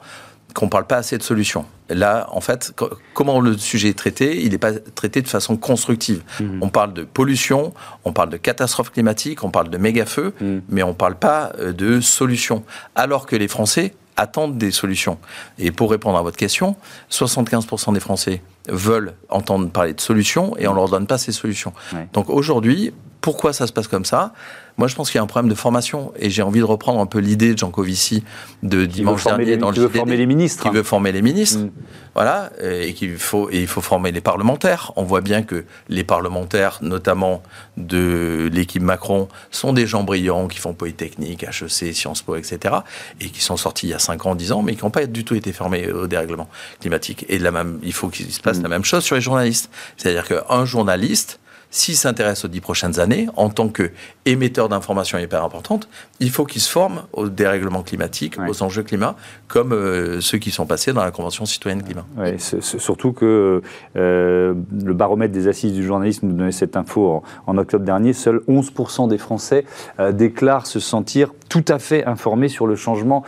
qu'on 0.54 0.66
ne 0.66 0.70
parle 0.70 0.86
pas 0.86 0.96
assez 0.96 1.18
de 1.18 1.22
solutions. 1.22 1.64
Là, 1.88 2.26
en 2.30 2.40
fait, 2.40 2.74
comment 3.14 3.40
le 3.40 3.56
sujet 3.58 3.88
est 3.88 3.98
traité 3.98 4.42
Il 4.42 4.52
n'est 4.52 4.58
pas 4.58 4.72
traité 4.72 5.22
de 5.22 5.28
façon 5.28 5.56
constructive. 5.56 6.22
Mhm. 6.40 6.58
On 6.62 6.68
parle 6.68 6.94
de 6.94 7.04
pollution, 7.04 7.74
on 8.04 8.12
parle 8.12 8.30
de 8.30 8.36
catastrophes 8.36 8.90
climatiques, 8.90 9.44
on 9.44 9.50
parle 9.50 9.70
de 9.70 9.78
méga-feux, 9.78 10.34
mhm. 10.40 10.62
mais 10.68 10.82
on 10.82 10.88
ne 10.88 10.94
parle 10.94 11.16
pas 11.16 11.52
euh, 11.58 11.72
de 11.72 12.00
solutions. 12.00 12.64
Alors 12.94 13.26
que 13.26 13.36
les 13.36 13.48
Français 13.48 13.94
attendent 14.16 14.58
des 14.58 14.70
solutions. 14.70 15.18
Et 15.58 15.70
pour 15.70 15.90
répondre 15.90 16.18
à 16.18 16.22
votre 16.22 16.36
question, 16.36 16.76
75% 17.10 17.94
des 17.94 18.00
Français 18.00 18.42
veulent 18.68 19.14
entendre 19.28 19.68
parler 19.70 19.94
de 19.94 20.00
solutions 20.00 20.56
et 20.58 20.66
on 20.68 20.74
leur 20.74 20.88
donne 20.88 21.06
pas 21.06 21.18
ces 21.18 21.32
solutions. 21.32 21.72
Donc 22.12 22.30
aujourd'hui, 22.30 22.92
pourquoi 23.20 23.52
ça 23.52 23.66
se 23.66 23.72
passe 23.72 23.88
comme 23.88 24.04
ça? 24.04 24.32
Moi, 24.78 24.88
je 24.88 24.94
pense 24.94 25.10
qu'il 25.10 25.18
y 25.18 25.20
a 25.20 25.22
un 25.22 25.26
problème 25.26 25.50
de 25.50 25.54
formation 25.54 26.14
et 26.18 26.30
j'ai 26.30 26.40
envie 26.40 26.60
de 26.60 26.64
reprendre 26.64 26.98
un 26.98 27.04
peu 27.04 27.18
l'idée 27.18 27.52
de 27.52 27.58
Jean 27.58 27.70
Covici 27.70 28.24
de 28.62 28.86
dimanche 28.86 29.24
dernier 29.24 29.58
dans 29.58 29.68
le 29.68 29.74
Qui 29.74 29.80
veut 29.80 29.88
former 29.90 30.16
les 30.16 30.24
ministres. 30.24 30.62
Qui 30.62 30.70
veut 30.70 30.82
former 30.82 31.12
les 31.12 31.20
ministres. 31.20 31.66
Voilà. 32.14 32.50
Et 32.62 32.94
qu'il 32.94 33.18
faut, 33.18 33.50
et 33.50 33.60
il 33.60 33.66
faut 33.66 33.82
former 33.82 34.12
les 34.12 34.22
parlementaires. 34.22 34.92
On 34.96 35.02
voit 35.02 35.20
bien 35.20 35.42
que 35.42 35.66
les 35.90 36.04
parlementaires, 36.04 36.78
notamment 36.80 37.42
de 37.76 38.48
l'équipe 38.50 38.82
Macron, 38.82 39.28
sont 39.50 39.74
des 39.74 39.86
gens 39.86 40.04
brillants 40.04 40.48
qui 40.48 40.58
font 40.58 40.72
Polytechnique, 40.72 41.44
HEC, 41.44 41.94
Sciences 41.94 42.22
Po, 42.22 42.36
etc. 42.36 42.76
et 43.20 43.28
qui 43.28 43.42
sont 43.42 43.58
sortis 43.58 43.88
il 43.88 43.90
y 43.90 43.94
a 43.94 43.98
5 43.98 44.24
ans, 44.24 44.34
10 44.34 44.52
ans, 44.52 44.62
mais 44.62 44.74
qui 44.74 44.84
n'ont 44.84 44.90
pas 44.90 45.04
du 45.04 45.22
tout 45.24 45.34
été 45.34 45.52
formés 45.52 45.92
au 45.92 46.06
dérèglement 46.06 46.48
climatique. 46.80 47.26
Et 47.28 47.38
la 47.38 47.50
même, 47.50 47.78
il 47.82 47.92
faut 47.92 48.08
qu'il 48.08 48.32
se 48.32 48.40
passe 48.40 48.51
mm. 48.60 48.62
la 48.62 48.68
même 48.68 48.84
chose 48.84 49.04
sur 49.04 49.14
les 49.14 49.22
journalistes. 49.22 49.70
C'est-à-dire 49.96 50.26
qu'un 50.26 50.64
journaliste, 50.64 51.38
s'il 51.72 51.96
s'intéresse 51.96 52.44
aux 52.44 52.48
dix 52.48 52.60
prochaines 52.60 53.00
années, 53.00 53.28
en 53.34 53.48
tant 53.48 53.68
qu'émetteur 53.68 54.68
d'informations 54.68 55.18
hyper 55.18 55.42
importantes, 55.42 55.88
il 56.20 56.30
faut 56.30 56.44
qu'il 56.44 56.60
se 56.60 56.70
forme 56.70 57.04
au 57.14 57.30
dérèglement 57.30 57.82
climatique, 57.82 58.36
aux 58.46 58.62
enjeux 58.62 58.82
climat, 58.82 59.16
comme 59.48 59.72
euh, 59.72 60.20
ceux 60.20 60.36
qui 60.36 60.50
sont 60.50 60.66
passés 60.66 60.92
dans 60.92 61.02
la 61.02 61.10
Convention 61.10 61.46
citoyenne 61.46 61.82
climat. 61.82 62.04
Ouais, 62.18 62.36
surtout 62.38 63.12
que 63.12 63.62
euh, 63.96 64.54
le 64.84 64.92
baromètre 64.92 65.32
des 65.32 65.48
assises 65.48 65.72
du 65.72 65.82
journalisme 65.82 66.26
nous 66.26 66.34
donnait 66.34 66.52
cette 66.52 66.76
info 66.76 67.22
en, 67.46 67.56
octobre 67.56 67.86
dernier, 67.86 68.12
seuls 68.12 68.42
11% 68.48 69.08
des 69.08 69.18
Français 69.18 69.64
euh, 69.98 70.12
déclarent 70.12 70.66
se 70.66 70.78
sentir 70.78 71.32
tout 71.52 71.64
à 71.68 71.78
fait 71.78 72.06
informés 72.06 72.48
sur 72.48 72.66
le 72.66 72.76
changement 72.76 73.24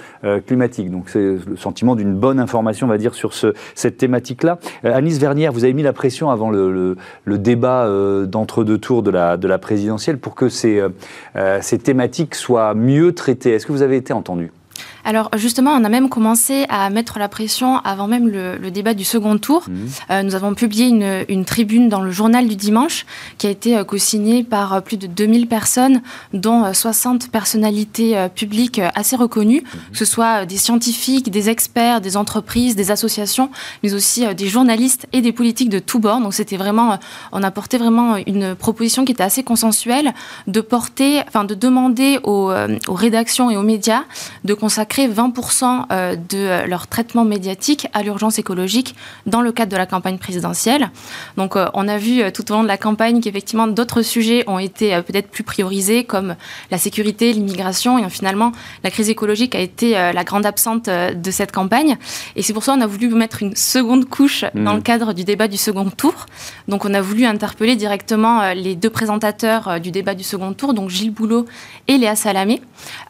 climatique. 0.47 0.91
Donc 0.91 1.11
c'est 1.11 1.19
le 1.19 1.57
sentiment 1.57 1.95
d'une 1.95 2.15
bonne 2.15 2.41
information, 2.41 2.87
on 2.87 2.91
va 2.91 2.97
dire, 2.97 3.15
sur 3.15 3.35
ce, 3.35 3.53
cette 3.75 3.99
thématique-là. 3.99 4.59
Anis 4.83 5.19
Vernière, 5.19 5.53
vous 5.53 5.65
avez 5.65 5.75
mis 5.75 5.83
la 5.83 5.93
pression 5.93 6.31
avant 6.31 6.51
le, 6.51 6.97
débat 7.27 7.87
d'entre-deux 8.27 8.79
tours 8.79 9.03
de 9.03 9.11
la, 9.11 9.37
de 9.37 9.47
la 9.47 9.59
présidentielle 9.59 10.19
pour 10.19 10.35
que 10.35 10.49
ces, 10.49 10.79
euh, 10.79 10.89
euh, 11.37 11.59
ces 11.61 11.79
thématiques 11.79 12.35
soient 12.35 12.75
mieux 12.75 13.13
traitées. 13.13 13.53
Est-ce 13.53 13.67
que 13.67 13.73
vous 13.73 13.83
avez 13.83 13.97
été 13.97 14.13
entendu? 14.13 14.53
Alors 15.05 15.31
justement, 15.37 15.73
on 15.73 15.85
a 15.85 15.89
même 15.89 16.09
commencé 16.09 16.65
à 16.69 16.89
mettre 16.91 17.19
la 17.19 17.29
pression 17.29 17.79
avant 17.79 18.09
même 18.09 18.29
le, 18.29 18.71
débat 18.71 18.95
du 18.95 19.05
second 19.05 19.39
tour. 19.39 19.65
Mhm. 19.69 19.89
Euh, 20.11 20.23
nous 20.23 20.35
avons 20.35 20.55
publié 20.55 20.87
une, 21.29 21.45
tribune 21.45 21.89
dans 21.89 22.01
le 22.01 22.11
journal 22.11 22.49
du 22.49 22.57
dimanche 22.57 23.05
qui 23.39 23.47
a 23.47 23.51
été 23.51 23.77
euh, 23.77 23.85
co-signée 23.85 24.43
par 24.43 24.73
euh, 24.73 24.81
plus 24.81 24.97
de 24.97 25.07
2000 25.07 25.47
personnes, 25.47 26.01
dont 26.33 26.73
60 26.73 27.31
personnalités 27.31 28.17
publiques 28.35 28.81
assez 28.95 29.17
reconnues, 29.17 29.63
mhm. 29.63 29.81
que 29.93 29.99
ce 29.99 30.05
soit 30.05 30.47
des 30.47 30.57
scientifiques, 30.57 31.31
des 31.31 31.51
experts, 31.51 32.01
des 32.01 32.17
entreprises, 32.17 32.75
des 32.75 32.91
associations, 32.91 33.51
mais 33.83 33.93
aussi 33.93 34.25
des 34.35 34.49
journalistes 34.49 35.07
et 35.13 35.21
des 35.21 35.33
politiques 35.33 35.69
de 35.69 35.79
tous 35.79 35.99
bords. 35.99 36.21
Donc 36.21 36.33
c'était 36.33 36.57
vraiment, 36.57 36.99
on 37.33 37.43
a 37.43 37.51
porté 37.51 37.77
vraiment 37.77 38.17
une 38.27 38.55
proposition 38.55 39.05
qui 39.05 39.13
était 39.13 39.23
assez 39.23 39.43
consensuelle 39.43 40.15
de 40.47 40.61
porter, 40.61 41.21
enfin 41.29 41.45
de 41.45 41.55
demander 41.55 42.19
aux, 42.25 42.51
aux 42.89 42.95
rédactions 42.95 43.51
et 43.51 43.57
aux 43.57 43.63
médias 43.63 44.05
de 44.45 44.55
consacrer 44.55 44.94
20% 45.03 45.87
euh, 45.91 46.17
de 46.17 46.69
leur 46.69 46.87
traitement 46.87 47.25
médiatique 47.25 47.89
à 47.93 48.03
l'urgence 48.03 48.39
écologique 48.39 48.95
dans 49.27 49.41
le 49.41 49.53
cadre 49.53 49.73
de 49.73 49.77
la 49.77 49.87
campagne 49.87 50.19
présidentielle. 50.19 50.91
Donc 51.37 51.57
euh, 51.57 51.67
on 51.75 51.89
a 51.89 51.99
vu 51.99 52.23
euh, 52.23 52.31
tout 52.31 52.51
au 52.51 52.55
long 52.55 52.63
de 52.63 52.69
la 52.69 52.79
campagne 52.79 53.21
qu'effectivement 53.21 53.67
d'autres 53.67 54.03
sujets 54.03 54.45
ont 54.47 54.59
été 54.59 55.01
peut-être 55.03 55.29
plus 55.29 55.45
priorisés 55.45 56.05
comme 56.05 56.37
la 56.71 56.79
sécurité, 56.79 57.33
l'immigration 57.33 57.99
et 57.99 58.09
finalement 58.09 58.53
la 58.83 58.91
crise 58.91 59.11
écologique 59.11 59.55
a 59.55 59.61
été 59.61 59.93
la 59.93 60.25
grande 60.25 60.47
absente 60.47 60.89
de 60.89 61.31
cette 61.31 61.53
campagne. 61.53 61.97
Et 62.37 62.43
c'est 62.43 62.53
pour 62.53 62.63
ça 62.63 62.75
qu'on 62.75 62.81
a 62.81 62.87
voulu 62.87 63.09
mettre 63.09 63.43
une 63.43 63.57
seconde 63.57 64.09
couche 64.09 64.45
dans 64.55 64.73
mmh. 64.73 64.77
le 64.77 64.83
cadre 64.83 65.13
du 65.13 65.25
débat 65.25 65.49
du 65.49 65.57
second 65.57 65.91
tour. 65.91 66.27
Donc 66.69 66.85
on 66.85 66.95
a 66.95 67.01
voulu 67.01 67.25
interpeller 67.25 67.77
directement 67.77 68.53
les 68.53 68.75
deux 68.75 68.91
présentateurs 68.91 69.81
du 69.81 69.91
débat 69.91 70.15
du 70.15 70.25
second 70.25 70.53
tour, 70.53 70.75
donc 70.75 70.91
Gilles 70.91 71.11
Boulot 71.11 71.47
et 71.89 71.99
Léa 71.99 72.17
Salamé, 72.17 72.61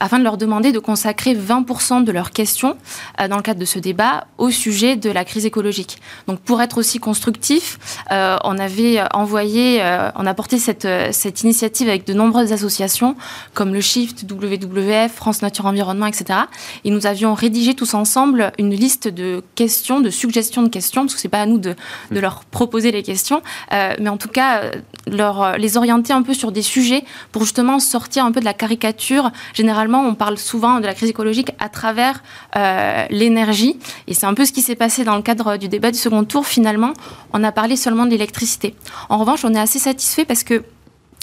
afin 0.01 0.19
de 0.19 0.25
leur 0.25 0.37
demander 0.37 0.73
de 0.73 0.79
consacrer 0.79 1.35
20% 1.35 1.74
de 1.75 2.13
leurs 2.13 2.31
questions 2.31 2.77
euh, 3.21 3.29
dans 3.29 3.37
le 3.37 3.43
cadre 3.43 3.59
de 3.59 3.65
ce 3.65 3.79
débat 3.79 4.27
au 4.39 4.51
sujet 4.51 4.97
de 4.97 5.11
la 5.11 5.25
crise 5.25 5.45
écologique. 5.45 5.99
Donc 6.29 6.39
pour 6.41 6.63
être 6.63 6.79
aussi 6.79 6.99
constructif, 6.99 7.79
euh, 8.13 8.37
on 8.45 8.59
avait 8.59 9.03
envoyé, 9.13 9.83
euh, 9.83 10.09
on 10.15 10.25
a 10.25 10.35
porté 10.35 10.59
cette, 10.59 10.87
cette 11.11 11.43
initiative 11.43 11.89
avec 11.89 12.07
de 12.07 12.15
nombreuses 12.15 12.53
associations 12.53 13.17
comme 13.55 13.75
le 13.75 13.81
Shift, 13.81 14.25
WWF, 14.31 15.13
France 15.13 15.43
Nature 15.43 15.67
Environnement, 15.67 16.07
etc. 16.07 16.41
Et 16.85 16.91
nous 16.91 17.07
avions 17.07 17.35
rédigé 17.35 17.75
tous 17.75 17.95
ensemble 17.95 18.53
une 18.59 18.71
liste 18.71 19.09
de 19.09 19.43
questions, 19.57 20.01
de 20.01 20.11
suggestions 20.11 20.63
de 20.63 20.69
questions, 20.69 21.03
parce 21.03 21.15
que 21.15 21.21
c'est 21.21 21.29
pas 21.29 21.43
à 21.43 21.47
nous 21.47 21.59
de, 21.59 21.75
de, 22.13 22.21
leur 22.21 22.45
proposer 22.45 22.93
les 22.93 23.03
questions, 23.03 23.43
mais 23.73 24.09
en 24.09 24.17
tout 24.17 24.29
cas 24.29 24.63
leur, 25.07 25.59
les 25.59 25.77
orienter 25.77 26.13
un 26.13 26.23
peu 26.23 26.35
sur 26.35 26.53
des 26.53 26.63
sujets 26.63 27.05
pour 27.33 27.43
justement 27.43 27.81
sortir 27.81 28.25
un 28.25 28.33
peu 28.33 28.41
de 28.41 28.45
la 28.45 28.55
caricature. 28.55 29.31
Généralement, 29.53 30.03
on 30.03 30.15
parle 30.15 30.39
souvent 30.39 30.81
de 30.81 30.87
la 30.87 30.95
crise 30.95 31.11
écologique 31.11 31.51
à 31.65 31.71
travers 31.71 32.23
euh, 32.57 33.07
l'énergie. 33.09 33.79
Et 34.07 34.15
c'est 34.15 34.27
un 34.27 34.35
peu 34.35 34.45
ce 34.45 34.53
qui 34.53 34.61
s'est 34.61 34.77
passé 34.77 35.03
dans 35.03 35.17
le 35.17 35.23
cadre 35.23 35.57
du 35.57 35.69
débat 35.69 35.91
du 35.91 35.99
second 35.99 36.25
tour. 36.25 36.47
Finalement, 36.47 36.93
on 37.33 37.43
a 37.43 37.53
parlé 37.53 37.77
seulement 37.77 38.05
de 38.05 38.11
l'électricité. 38.11 38.75
En 39.09 39.17
revanche, 39.17 39.45
on 39.45 39.55
est 39.55 39.59
assez 39.59 39.79
satisfait 39.79 40.27
parce 40.27 40.45
que 40.45 40.63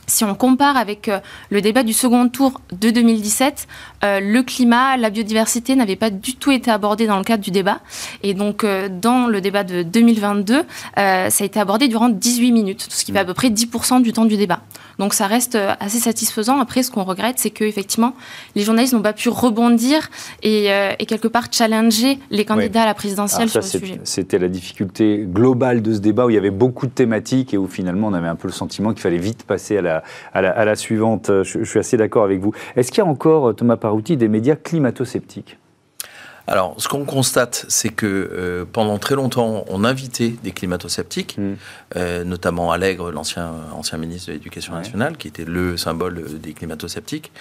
si 0.08 0.24
on 0.24 0.34
compare 0.34 0.78
avec 0.78 1.08
euh, 1.08 1.20
le 1.52 1.62
débat 1.62 1.84
du 1.84 1.94
second 1.94 2.28
tour 2.28 2.60
de 2.72 2.90
2017, 2.90 3.68
euh, 4.04 4.20
le 4.20 4.44
climat, 4.44 4.98
la 4.98 5.10
biodiversité 5.10 5.76
n'avaient 5.76 5.96
pas 5.96 6.10
du 6.10 6.36
tout 6.36 6.52
été 6.52 6.72
abordés 6.72 7.08
dans 7.08 7.18
le 7.18 7.24
cadre 7.24 7.44
du 7.44 7.52
débat. 7.52 7.80
Et 8.24 8.34
donc, 8.34 8.66
dans 8.66 9.28
le 9.28 9.42
débat 9.42 9.64
de 9.64 9.84
2022, 9.84 10.64
ça 10.96 11.28
a 11.28 11.44
été 11.44 11.60
abordé 11.60 11.88
durant 11.88 12.10
18 12.10 12.52
minutes, 12.52 12.88
ce 12.90 13.06
qui 13.06 13.12
fait 13.12 13.20
à 13.20 13.26
peu 13.26 13.34
près 13.34 13.50
10% 13.50 14.02
du 14.02 14.14
temps 14.14 14.26
du 14.26 14.38
débat. 14.38 14.62
Donc 15.02 15.16
ça 15.16 15.26
reste 15.26 15.56
euh, 15.56 15.74
assez 15.80 15.98
satisfaisant. 15.98 16.60
Après, 16.60 16.84
ce 16.84 16.92
qu'on 16.92 17.04
regrette, 17.04 17.40
c'est 17.40 17.50
qu'effectivement, 17.50 18.14
les 18.56 18.62
journalistes 18.62 18.94
n'ont 18.94 19.02
pas 19.02 19.14
pu 19.14 19.30
rebondir 19.30 20.10
et, 20.44 20.72
euh, 20.72 20.92
quelque 21.08 21.28
part 21.28 21.46
challenger 21.52 22.20
les 22.30 22.46
candidats 22.46 22.84
à 22.84 22.86
la 22.86 22.94
présidentielle 22.94 23.50
sur 23.50 23.62
le 23.62 23.66
sujet. 23.66 24.00
C'était 24.04 24.38
la 24.38 24.48
difficulté 24.48 25.26
globale 25.28 25.82
de 25.82 25.94
ce 25.94 26.00
débat 26.00 26.28
où 26.28 26.30
il 26.30 26.36
y 26.36 26.38
avait 26.38 26.52
beaucoup 26.52 26.86
de 26.86 26.92
thématiques 26.92 27.54
et 27.54 27.58
où 27.58 27.68
finalement 27.68 28.08
on 28.08 28.14
avait 28.14 28.28
un 28.28 28.36
peu 28.36 28.48
le 28.48 28.54
sentiment 28.54 28.92
qu'il 28.92 29.02
fallait 29.02 29.18
vite 29.18 29.44
passer 29.44 29.78
à 29.78 29.82
la, 29.82 30.04
à 30.34 30.66
la, 30.66 30.76
suivante. 30.76 31.32
Je, 31.44 31.44
je, 31.44 31.64
suis 31.64 31.80
assez 31.80 31.98
d'accord 31.98 32.24
avec 32.24 32.40
vous. 32.40 32.54
Est-ce 32.76 32.92
qu'il 32.92 33.04
y 33.04 33.08
a 33.08 33.10
encore, 33.10 33.56
Thomas 33.56 33.78
Parouti, 33.92 34.16
des 34.16 34.30
médias 34.30 34.56
climato-sceptiques 34.56 35.58
alors, 36.48 36.74
ce 36.80 36.88
qu'on 36.88 37.06
constate, 37.06 37.66
c'est 37.70 37.90
que 37.90 38.08
euh, 38.08 38.66
pendant 38.66 38.98
très 38.98 39.14
longtemps, 39.14 39.64
on 39.70 39.84
invitait 39.84 40.34
des 40.44 40.52
climato-sceptiques, 40.52 41.38
mm. 41.38 41.54
euh, 41.96 42.24
notamment 42.24 42.72
Allègre, 42.72 43.12
l'ancien 43.12 43.54
ancien 43.74 44.00
ministre 44.00 44.30
de 44.30 44.34
l'Éducation 44.34 44.74
nationale, 44.74 45.18
qui 45.18 45.28
était 45.28 45.46
le 45.46 45.78
symbole 45.78 46.40
des 46.40 46.54
climato-sceptiques. 46.54 47.32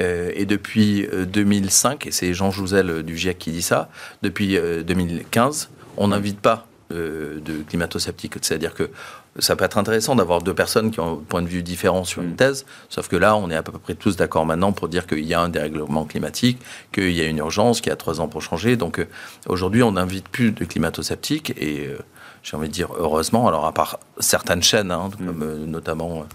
Euh, 0.00 0.32
et 0.34 0.46
depuis 0.46 1.06
2005, 1.32 2.08
et 2.08 2.10
c'est 2.10 2.34
Jean 2.34 2.50
Jouzel 2.50 3.04
du 3.04 3.16
GIEC 3.16 3.38
qui 3.38 3.52
dit 3.52 3.62
ça, 3.62 3.88
depuis 4.22 4.58
2015, 4.84 5.70
on 5.96 6.08
n'invite 6.08 6.40
pas 6.40 6.66
de 6.90 7.62
climato-sceptiques. 7.68 8.34
C'est-à-dire 8.42 8.74
que 8.74 8.90
ça 9.38 9.54
peut 9.56 9.64
être 9.64 9.78
intéressant 9.78 10.16
d'avoir 10.16 10.42
deux 10.42 10.54
personnes 10.54 10.90
qui 10.90 11.00
ont 11.00 11.14
un 11.14 11.16
point 11.16 11.42
de 11.42 11.46
vue 11.46 11.62
différent 11.62 12.04
sur 12.04 12.22
une 12.22 12.32
mm. 12.32 12.36
thèse, 12.36 12.66
sauf 12.88 13.08
que 13.08 13.16
là, 13.16 13.36
on 13.36 13.50
est 13.50 13.54
à 13.54 13.62
peu 13.62 13.72
près 13.72 13.94
tous 13.94 14.16
d'accord 14.16 14.44
maintenant 14.44 14.72
pour 14.72 14.88
dire 14.88 15.06
qu'il 15.06 15.24
y 15.24 15.34
a 15.34 15.40
un 15.40 15.48
dérèglement 15.48 16.04
climatique, 16.04 16.58
qu'il 16.92 17.12
y 17.12 17.20
a 17.20 17.24
une 17.24 17.38
urgence, 17.38 17.80
qu'il 17.80 17.90
y 17.90 17.92
a 17.92 17.96
trois 17.96 18.20
ans 18.20 18.28
pour 18.28 18.42
changer. 18.42 18.76
Donc 18.76 18.98
euh, 18.98 19.06
aujourd'hui, 19.46 19.82
on 19.82 19.92
n'invite 19.92 20.28
plus 20.28 20.50
de 20.52 20.64
climato-sceptiques 20.64 21.52
et 21.56 21.86
euh, 21.86 21.98
j'ai 22.42 22.56
envie 22.56 22.68
de 22.68 22.74
dire 22.74 22.88
heureusement, 22.98 23.46
alors 23.46 23.66
à 23.66 23.72
part 23.72 24.00
certaines 24.18 24.62
chaînes, 24.62 24.90
hein, 24.90 25.10
mm. 25.18 25.26
comme 25.26 25.42
euh, 25.42 25.66
notamment 25.66 26.26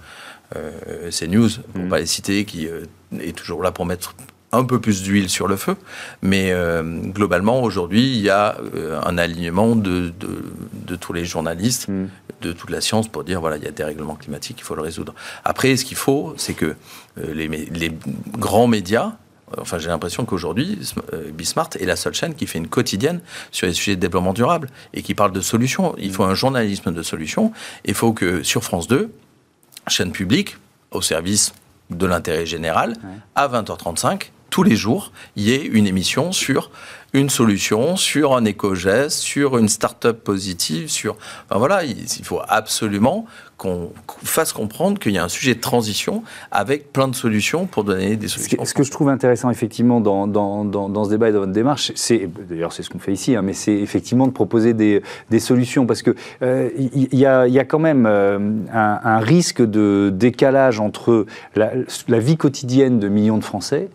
CNews, 1.10 1.50
pour 1.74 1.82
ne 1.82 1.88
mm. 1.88 1.90
pas 1.90 2.00
les 2.00 2.06
citer, 2.06 2.46
qui 2.46 2.68
est 2.68 3.36
toujours 3.36 3.62
là 3.62 3.72
pour 3.72 3.86
mettre 3.86 4.16
un 4.52 4.64
peu 4.64 4.80
plus 4.80 5.04
d'huile 5.04 5.30
sur 5.30 5.48
le 5.48 5.56
feu. 5.56 5.76
Mais 6.22 6.52
euh, 6.52 6.84
globalement, 6.84 7.62
aujourd'hui, 7.62 8.16
il 8.16 8.22
y 8.22 8.30
a 8.30 8.58
euh, 8.76 9.00
un 9.04 9.18
alignement 9.18 9.76
de, 9.76 10.14
de, 10.74 10.96
tous 10.96 11.14
les 11.14 11.26
journalistes, 11.26 11.88
mm. 11.88 12.08
de 12.42 12.54
toute 12.54 12.70
la 12.70 12.82
science, 12.82 13.08
pour 13.08 13.24
dire, 13.24 13.42
voilà, 13.42 13.58
il 13.58 13.64
y 13.64 13.68
a 13.68 13.72
des 13.72 13.84
règlements 13.84 14.16
climatiques, 14.16 14.58
il 14.60 14.64
faut 14.64 14.76
le 14.76 14.82
résoudre. 14.82 15.14
Après, 15.44 15.76
ce 15.76 15.86
qu'il 15.86 15.98
faut, 15.98 16.34
c'est 16.38 16.54
que 16.54 16.76
euh, 17.18 17.34
les, 17.34 17.48
les, 17.48 17.92
grands 18.38 18.68
médias, 18.68 19.14
enfin 19.58 19.78
j'ai 19.78 19.90
l'impression 19.90 20.26
qu'aujourd'hui, 20.26 20.80
Bismart 21.34 21.70
est 21.80 21.86
la 21.86 21.96
seule 21.96 22.14
chaîne 22.14 22.34
qui 22.34 22.48
fait 22.48 22.58
une 22.58 22.68
quotidienne 22.68 23.22
sur 23.52 23.68
les 23.68 23.74
sujets 23.74 23.96
de 23.96 24.02
développement 24.02 24.34
durable 24.34 24.70
et 24.94 25.04
qui 25.04 25.14
parle 25.14 25.32
de 25.32 25.42
solutions. 25.42 25.96
Il 25.98 26.12
faut 26.12 26.24
un 26.24 26.34
journalisme 26.34 26.92
de 26.94 27.04
solutions. 27.04 27.52
Il 27.86 27.94
faut 27.94 28.12
que 28.12 28.44
sur 28.44 28.64
France 28.64 28.88
2, 28.88 29.12
chaîne 29.88 30.12
publique, 30.12 30.58
au 30.92 31.02
service 31.02 31.54
de 31.90 32.06
l'intérêt 32.06 32.46
général, 32.46 32.96
à 33.36 33.48
20h35, 33.48 34.32
tous 34.56 34.64
les 34.64 34.78
jours, 34.78 35.12
il 35.36 35.44
y 35.44 35.52
ait 35.52 35.66
une 35.66 35.86
émission 35.86 36.32
sur 36.32 36.72
une 37.12 37.30
solution, 37.30 37.98
sur 37.98 38.38
un 38.38 38.46
éco-geste, 38.46 39.20
sur 39.20 39.58
une 39.58 39.68
start-up 39.68 40.24
positive, 40.24 40.88
sur... 40.88 41.18
Enfin 41.50 41.60
voilà, 41.60 41.84
il, 41.84 42.08
faut 42.24 42.40
absolument 42.48 43.26
qu'on 43.58 43.92
fasse 44.24 44.54
comprendre 44.54 44.98
qu'il 44.98 45.12
y 45.12 45.18
a 45.18 45.26
un 45.26 45.30
sujet 45.30 45.56
de 45.56 45.60
transition 45.60 46.24
avec 46.52 46.94
plein 46.94 47.10
de 47.10 47.16
solutions 47.16 47.66
pour 47.66 47.84
donner 47.84 48.16
des 48.16 48.30
solutions. 48.30 48.64
Ce 48.64 48.74
que, 48.74 48.84
je 48.84 48.92
trouve 48.92 49.10
intéressant 49.10 49.50
effectivement 49.50 50.00
dans, 50.00 50.26
dans, 50.26 50.64
dans, 50.64 51.04
ce 51.04 51.10
débat 51.10 51.28
et 51.28 51.32
dans 51.34 51.40
votre 51.40 51.52
démarche, 51.52 51.92
c'est, 51.96 52.30
d'ailleurs 52.48 52.72
c'est 52.72 52.84
ce 52.84 52.90
qu'on 52.90 53.00
fait 53.00 53.12
ici, 53.12 53.36
hein, 53.36 53.42
mais 53.42 53.52
c'est 53.52 53.76
effectivement 53.76 54.26
de 54.26 54.32
proposer 54.32 54.74
des, 54.74 55.02
des 55.30 55.40
solutions 55.42 55.86
parce 55.86 56.02
que 56.02 56.16
euh, 56.44 56.70
il 56.78 57.14
y, 57.14 57.26
a, 57.26 57.46
y, 57.46 57.60
a, 57.60 57.66
quand 57.66 57.80
même 57.80 58.06
euh, 58.06 58.40
un, 58.74 59.00
un, 59.04 59.20
risque 59.20 59.62
de 59.62 60.14
décalage 60.14 60.80
entre 60.80 61.26
la, 61.56 61.74
la 62.08 62.20
vie 62.20 62.38
quotidienne 62.38 63.00
de 63.00 63.10
millions 63.10 63.38
de 63.38 63.44
Français 63.44 63.90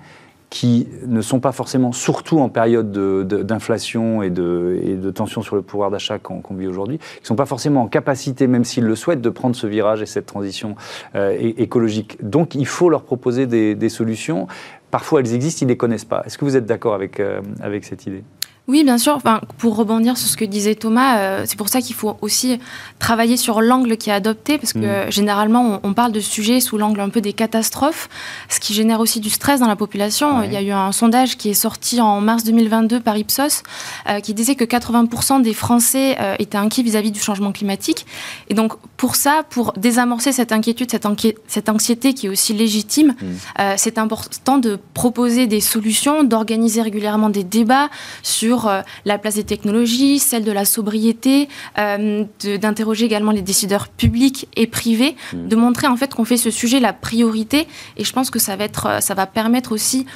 qui 0.50 0.88
ne 1.06 1.20
sont 1.20 1.38
pas 1.38 1.52
forcément, 1.52 1.92
surtout 1.92 2.40
en 2.40 2.48
période 2.48 2.90
d'inflation 2.92 4.22
et 4.22 4.30
de, 4.30 4.80
et 4.82 4.94
de 4.96 5.10
tension 5.12 5.42
sur 5.42 5.54
le 5.54 5.62
pouvoir 5.62 5.92
d'achat 5.92 6.18
qu'on 6.18 6.42
vit 6.54 6.66
aujourd'hui, 6.66 6.98
qui 6.98 7.22
ne 7.22 7.26
sont 7.26 7.36
pas 7.36 7.46
forcément 7.46 7.82
en 7.82 7.86
capacité, 7.86 8.48
même 8.48 8.64
s'ils 8.64 8.84
le 8.84 8.96
souhaitent, 8.96 9.20
de 9.20 9.30
prendre 9.30 9.54
ce 9.54 9.68
virage 9.68 10.02
et 10.02 10.06
cette 10.06 10.26
transition 10.26 10.74
euh, 11.14 11.36
écologique. 11.38 12.18
Donc 12.20 12.56
il 12.56 12.66
faut 12.66 12.90
leur 12.90 13.04
proposer 13.04 13.46
des, 13.46 13.76
des, 13.76 13.88
solutions. 13.88 14.48
Parfois 14.90 15.20
elles 15.20 15.34
existent, 15.34 15.60
ils 15.62 15.66
ne 15.66 15.70
les 15.70 15.76
connaissent 15.76 16.04
pas. 16.04 16.24
Est-ce 16.26 16.36
que 16.36 16.44
vous 16.44 16.56
êtes 16.56 16.66
d'accord 16.66 16.94
avec, 16.94 17.20
euh, 17.20 17.40
avec 17.60 17.84
cette 17.84 18.06
idée? 18.06 18.24
Oui, 18.70 18.84
bien 18.84 18.98
sûr. 18.98 19.16
Enfin, 19.16 19.40
pour 19.58 19.74
rebondir 19.74 20.16
sur 20.16 20.28
ce 20.28 20.36
que 20.36 20.44
disait 20.44 20.76
Thomas, 20.76 21.18
euh, 21.18 21.42
c'est 21.44 21.58
pour 21.58 21.68
ça 21.68 21.80
qu'il 21.80 21.96
faut 21.96 22.16
aussi 22.20 22.60
travailler 23.00 23.36
sur 23.36 23.62
l'angle 23.62 23.96
qui 23.96 24.10
est 24.10 24.12
adopté, 24.12 24.58
parce 24.58 24.72
que 24.74 25.08
mm. 25.08 25.10
généralement, 25.10 25.80
on, 25.82 25.92
parle 25.92 26.12
de 26.12 26.20
sujets 26.20 26.60
sous 26.60 26.78
l'angle 26.78 27.00
un 27.00 27.08
peu 27.08 27.20
des 27.20 27.32
catastrophes, 27.32 28.08
ce 28.48 28.60
qui 28.60 28.72
génère 28.72 29.00
aussi 29.00 29.18
du 29.18 29.28
stress 29.28 29.58
dans 29.58 29.66
la 29.66 29.74
population. 29.74 30.42
Il 30.44 30.52
y 30.52 30.56
a 30.56 30.62
eu 30.62 30.70
un 30.70 30.92
sondage 30.92 31.36
qui 31.36 31.50
est 31.50 31.54
sorti 31.54 32.00
en 32.00 32.20
mars 32.20 32.44
2022 32.44 33.00
par 33.00 33.16
Ipsos, 33.16 33.64
euh, 34.08 34.20
qui 34.20 34.34
disait 34.34 34.54
que 34.54 34.62
80% 34.62 35.42
des 35.42 35.52
Français 35.52 36.16
euh, 36.20 36.36
étaient 36.38 36.56
inquiets 36.56 36.84
vis-à-vis 36.84 37.10
du 37.10 37.18
changement 37.18 37.50
climatique. 37.50 38.06
Et 38.50 38.54
donc, 38.54 38.74
pour 38.96 39.16
ça, 39.16 39.42
pour 39.50 39.72
désamorcer 39.72 40.30
cette 40.30 40.52
inquiétude, 40.52 40.92
cette, 40.92 41.08
cette 41.48 41.68
anxiété 41.68 42.14
qui 42.14 42.26
est 42.26 42.30
aussi 42.30 42.52
légitime, 42.52 43.16
mm. 43.20 43.62
c'est 43.76 43.98
important 43.98 44.58
de 44.58 44.78
proposer 44.94 45.48
des 45.48 45.60
solutions, 45.60 46.22
d'organiser 46.22 46.82
régulièrement 46.82 47.30
des 47.30 47.42
débats 47.42 47.88
sur 48.22 48.59
euh, 48.66 48.82
la 49.04 49.18
place 49.18 49.34
des 49.34 49.44
technologies, 49.44 50.18
celle 50.18 50.44
de 50.44 50.52
la 50.52 50.64
sobriété, 50.64 51.48
euh, 51.78 52.24
d'interroger 52.60 53.04
également 53.04 53.32
les 53.32 53.42
décideurs 53.42 53.88
publics 53.88 54.48
et 54.56 54.66
privés, 54.66 55.16
mmh. 55.32 55.48
de 55.48 55.56
montrer 55.56 55.86
en 55.86 55.96
fait 55.96 56.14
qu'on 56.14 56.24
fait 56.24 56.36
ce 56.36 56.50
sujet 56.50 56.80
la 56.80 56.92
priorité. 56.92 57.66
Et 57.96 58.04
je 58.04 58.12
pense 58.12 58.30
que 58.30 58.38
ça 58.38 58.56
va, 58.56 58.64
être, 58.64 58.86
euh, 58.86 59.00
ça 59.00 59.14
va 59.14 59.26
permettre 59.26 59.72
aussi 59.72 60.06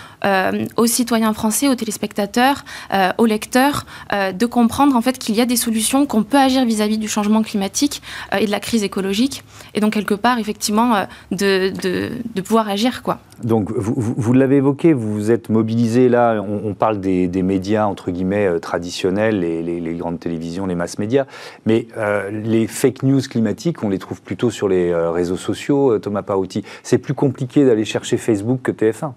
aux 0.77 0.87
citoyens 0.87 1.35
français, 1.35 1.69
aux 1.69 1.75
téléspectateurs, 1.75 2.65
aux 3.19 3.27
lecteurs, 3.27 3.85
de 4.11 4.47
comprendre 4.47 4.97
en 4.97 5.03
fait 5.03 5.19
qu'il 5.19 5.35
y 5.35 5.41
a 5.43 5.45
des 5.45 5.57
solutions, 5.57 6.07
qu'on 6.07 6.23
peut 6.23 6.39
agir 6.39 6.65
vis-à-vis 6.65 6.97
du 6.97 7.09
changement 7.09 7.43
climatique 7.43 8.01
et 8.39 8.47
de 8.47 8.51
la 8.51 8.61
crise 8.61 8.83
écologique. 8.83 9.43
Et 9.75 9.81
donc 9.81 9.93
quelque 9.93 10.15
part, 10.15 10.39
effectivement, 10.39 11.07
de, 11.31 11.73
de, 11.83 12.41
pouvoir 12.41 12.71
agir. 12.71 13.03
quoi. 13.03 13.21
Donc 13.43 13.71
vous, 13.73 14.15
vous, 14.17 14.33
l'avez 14.33 14.57
évoqué, 14.57 14.93
vous 14.93 15.13
vous 15.13 15.31
êtes 15.31 15.49
mobilisé 15.49 16.09
là, 16.09 16.41
on, 16.41 16.75
parle 16.75 17.01
des, 17.01 17.43
médias 17.43 17.87
entre 17.87 18.11
guillemets 18.11 18.47
euh, 18.47 18.59
traditionnels, 18.59 19.41
les, 19.41 19.63
les, 19.63 19.95
grandes 19.95 20.21
télévisions, 20.21 20.67
les 20.67 20.75
masses 20.75 20.99
médias. 20.99 21.27
Mais 21.67 21.87
euh, 21.97 22.31
les 22.31 22.67
fake 22.67 23.03
news 23.03 23.21
climatiques, 23.21 23.83
on 23.83 23.89
les 23.89 23.99
trouve 23.99 24.23
plutôt 24.23 24.51
sur 24.51 24.69
les 24.69 24.91
euh, 24.91 25.11
réseaux 25.11 25.37
sociaux, 25.37 25.99
Thomas 25.99 26.23
Paouti. 26.23 26.65
C'est 26.83 26.99
plus 26.99 27.15
compliqué 27.15 27.65
d'aller 27.65 27.85
chercher 27.85 28.17
Facebook 28.17 28.61
que 28.63 28.73
TF1 28.73 29.13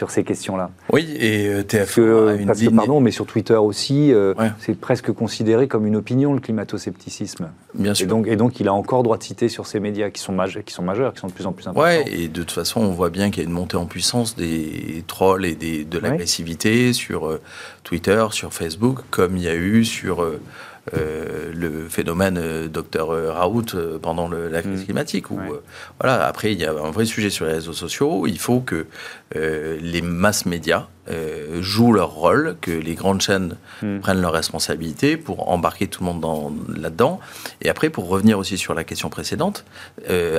sur 0.00 0.10
ces 0.10 0.24
questions-là. 0.24 0.70
Oui, 0.94 1.14
et 1.18 1.46
euh, 1.46 1.62
TF1 1.62 2.46
parce 2.46 2.62
que, 2.62 2.70
pardon, 2.70 3.00
mais 3.00 3.10
sur 3.10 3.26
Twitter 3.26 3.56
aussi, 3.56 4.14
euh, 4.14 4.32
c'est 4.58 4.72
presque 4.72 5.12
considéré 5.12 5.68
comme 5.68 5.86
une 5.86 5.94
opinion 5.94 6.32
le 6.32 6.40
climato-scepticisme. 6.40 7.50
Bien 7.74 7.92
sûr. 7.92 8.06
Et 8.06 8.08
donc, 8.08 8.26
et 8.26 8.36
donc, 8.36 8.60
il 8.60 8.68
a 8.68 8.72
encore 8.72 9.02
droit 9.02 9.18
de 9.18 9.22
citer 9.22 9.50
sur 9.50 9.66
ces 9.66 9.78
médias 9.78 10.08
qui 10.08 10.22
sont, 10.22 10.32
majeurs, 10.32 10.64
qui 10.64 10.72
sont 10.72 10.82
majeurs, 10.82 11.12
qui 11.12 11.20
sont 11.20 11.26
de 11.26 11.32
plus 11.32 11.44
en 11.44 11.52
plus 11.52 11.68
importants. 11.68 11.86
Ouais, 11.86 12.06
et 12.10 12.28
de 12.28 12.40
toute 12.40 12.52
façon, 12.52 12.80
on 12.80 12.92
voit 12.92 13.10
bien 13.10 13.30
qu'il 13.30 13.42
y 13.42 13.46
a 13.46 13.48
une 13.50 13.54
montée 13.54 13.76
en 13.76 13.84
puissance 13.84 14.36
des 14.36 15.04
trolls 15.06 15.44
et 15.44 15.54
des, 15.54 15.84
de 15.84 15.98
l'agressivité 15.98 16.94
sur 16.94 17.28
euh, 17.28 17.38
Twitter, 17.84 18.24
sur 18.30 18.54
Facebook, 18.54 19.00
comme 19.10 19.36
il 19.36 19.42
y 19.42 19.48
a 19.48 19.54
eu 19.54 19.84
sur 19.84 20.26
euh, 20.94 21.52
le 21.54 21.88
phénomène 21.88 22.38
euh, 22.38 22.66
docteur 22.66 23.10
euh, 23.10 23.32
Raoult 23.32 23.76
pendant 24.00 24.28
la 24.28 24.62
crise 24.62 24.80
mm. 24.80 24.84
climatique. 24.84 25.30
Où, 25.30 25.38
voilà, 26.00 26.26
après, 26.26 26.52
il 26.52 26.60
y 26.60 26.64
a 26.64 26.70
un 26.70 26.90
vrai 26.90 27.04
sujet 27.04 27.30
sur 27.30 27.44
les 27.46 27.52
réseaux 27.52 27.72
sociaux. 27.72 28.26
Il 28.26 28.38
faut 28.38 28.60
que 28.60 28.86
les 29.34 30.02
masses 30.02 30.46
médias 30.46 30.88
jouent 31.60 31.92
leur 31.92 32.10
rôle, 32.10 32.56
que 32.60 32.70
les 32.70 32.94
grandes 32.94 33.20
chaînes 33.20 33.56
hmm. 33.82 33.98
prennent 33.98 34.20
leurs 34.20 34.32
responsabilités 34.32 35.16
pour 35.16 35.48
embarquer 35.50 35.88
tout 35.88 36.04
le 36.04 36.12
monde 36.12 36.54
là-dedans. 36.76 37.18
Et 37.62 37.68
après, 37.68 37.90
pour 37.90 38.08
revenir 38.08 38.38
aussi 38.38 38.58
sur 38.58 38.74
la 38.74 38.84
question 38.84 39.08
précédente, 39.08 39.64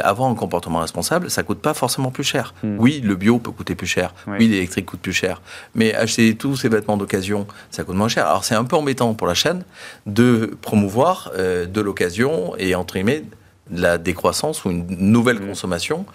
avoir 0.03 0.29
un 0.29 0.35
comportement 0.35 0.79
responsable, 0.79 1.29
ça 1.29 1.43
coûte 1.43 1.59
pas 1.59 1.73
forcément 1.73 2.09
plus 2.09 2.23
cher. 2.23 2.53
Hmm. 2.63 2.77
Oui, 2.79 3.01
le 3.03 3.15
bio 3.15 3.39
peut 3.39 3.51
coûter 3.51 3.75
plus 3.75 3.87
cher. 3.87 4.13
Oui, 4.27 4.47
l'électrique 4.47 4.85
coûte 4.85 5.01
plus 5.01 5.13
cher. 5.13 5.41
Mais 5.75 5.93
acheter 5.93 6.35
tous 6.35 6.55
ces 6.55 6.69
vêtements 6.69 6.97
d'occasion, 6.97 7.47
ça 7.69 7.83
coûte 7.83 7.95
moins 7.95 8.09
cher. 8.09 8.27
Alors 8.27 8.45
c'est 8.45 8.55
un 8.55 8.63
peu 8.63 8.77
embêtant 8.77 9.13
pour 9.13 9.27
la 9.27 9.33
chaîne 9.33 9.63
de 10.05 10.30
promouvoir 10.61 11.31
euh, 11.35 11.65
de 11.65 11.81
l'occasion 11.81 12.55
et 12.57 12.75
entre 12.75 12.95
guillemets 12.95 13.23
de 13.69 13.81
la 13.81 13.97
décroissance 13.97 14.65
ou 14.65 14.71
une 14.71 14.85
nouvelle 14.87 15.39
mm. 15.39 15.47
consommation. 15.47 16.05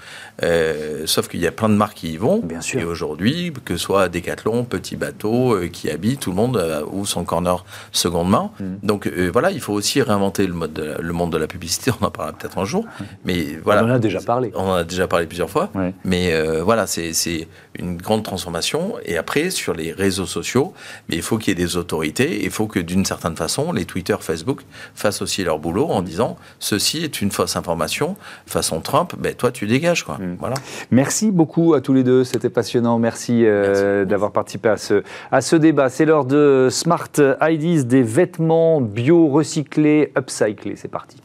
Euh, 0.43 1.03
sauf 1.07 1.29
qu'il 1.29 1.41
y 1.41 1.47
a 1.47 1.53
plein 1.53 1.69
de 1.69 1.75
marques 1.75 1.99
qui 1.99 2.13
y 2.13 2.17
vont. 2.17 2.41
Bien 2.41 2.61
sûr. 2.61 2.81
Et 2.81 2.85
aujourd'hui, 2.85 3.53
que 3.65 3.77
ce 3.77 3.83
soit 3.83 4.09
Decathlon, 4.09 4.65
Petit 4.65 4.97
Bateau, 4.97 5.55
euh, 5.55 5.69
qui 5.69 5.91
habite, 5.91 6.21
tout 6.21 6.31
le 6.31 6.37
monde 6.37 6.57
euh, 6.57 6.83
ou 6.91 7.07
son 7.07 7.25
corner 7.25 7.65
seconde 7.93 8.29
main. 8.29 8.51
Mm. 8.61 8.65
Donc 8.83 9.09
voilà, 9.33 9.51
il 9.51 9.61
faut 9.61 9.73
aussi 9.73 10.03
réinventer 10.03 10.47
le, 10.47 10.53
mode 10.53 10.97
le 11.01 11.13
monde 11.13 11.33
de 11.33 11.39
la 11.39 11.47
publicité. 11.47 11.91
On 12.01 12.05
en 12.05 12.11
parlera 12.11 12.37
peut-être 12.37 12.59
un 12.59 12.65
jour. 12.65 12.85
Mais 13.25 13.59
voilà. 13.63 13.85
On 13.85 13.91
en 13.91 13.95
a 13.95 13.99
déjà 13.99 14.21
parlé. 14.21 14.53
On 14.55 14.69
en 14.69 14.75
a 14.75 14.85
déjà 14.85 15.07
parlé 15.07 15.27
plusieurs 15.27 15.51
fois. 15.51 15.71
Mais 16.05 16.35
voilà, 16.61 16.87
c'est 16.87 17.49
une 17.79 17.97
grande 17.97 18.25
transformation. 18.25 18.95
Et 19.05 19.17
après, 19.17 19.51
sur 19.51 19.75
les 19.75 19.93
réseaux 19.93 20.27
sociaux, 20.27 20.73
mais 21.09 21.17
il 21.17 21.23
faut 21.23 21.39
qu'il 21.39 21.49
y 21.49 21.53
ait 21.53 21.65
des 21.65 21.77
autorités. 21.77 22.45
Il 22.45 22.51
faut 22.51 22.67
que 22.67 22.81
d'une 22.81 23.05
certaine 23.05 23.37
façon, 23.37 23.73
les 23.73 23.85
Twitter, 23.85 24.17
Facebook 24.21 24.63
fassent 24.95 25.23
aussi 25.23 25.45
leur 25.45 25.59
boulot 25.59 25.89
en 25.89 26.03
disant 26.03 26.37
ceci 26.59 27.05
est 27.05 27.21
une 27.21 27.31
fausse 27.31 27.57
information 27.57 28.17
façon 28.47 28.81
Trump. 28.81 29.15
Ben 29.19 29.35
toi, 29.35 29.51
tu 29.51 29.67
dégages 29.67 30.05
quoi. 30.05 30.19
Mm. 30.19 30.26
Voilà. 30.39 30.57
Merci 30.91 31.31
beaucoup 31.31 31.75
à 31.75 31.81
tous 31.81 31.93
les 31.93 32.05
deux. 32.05 32.25
C'était 32.25 32.51
passionnant. 32.51 32.99
Merci, 32.99 33.43
euh, 33.45 34.05
d'avoir 34.05 34.33
participé 34.33 34.69
à 34.69 34.77
ce 34.77 35.03
à 35.31 35.41
ce 35.41 35.57
débat. 35.57 35.89
C'est 35.89 36.05
l'heure 36.05 36.25
de 36.25 36.69
Smart 36.71 37.11
IDs, 37.41 37.85
des 37.85 38.03
vêtements 38.03 38.81
bio 38.81 39.29
recyclés, 39.29 40.13
upcyclés. 40.17 40.77
C'est 40.77 40.91
parti. 40.91 41.23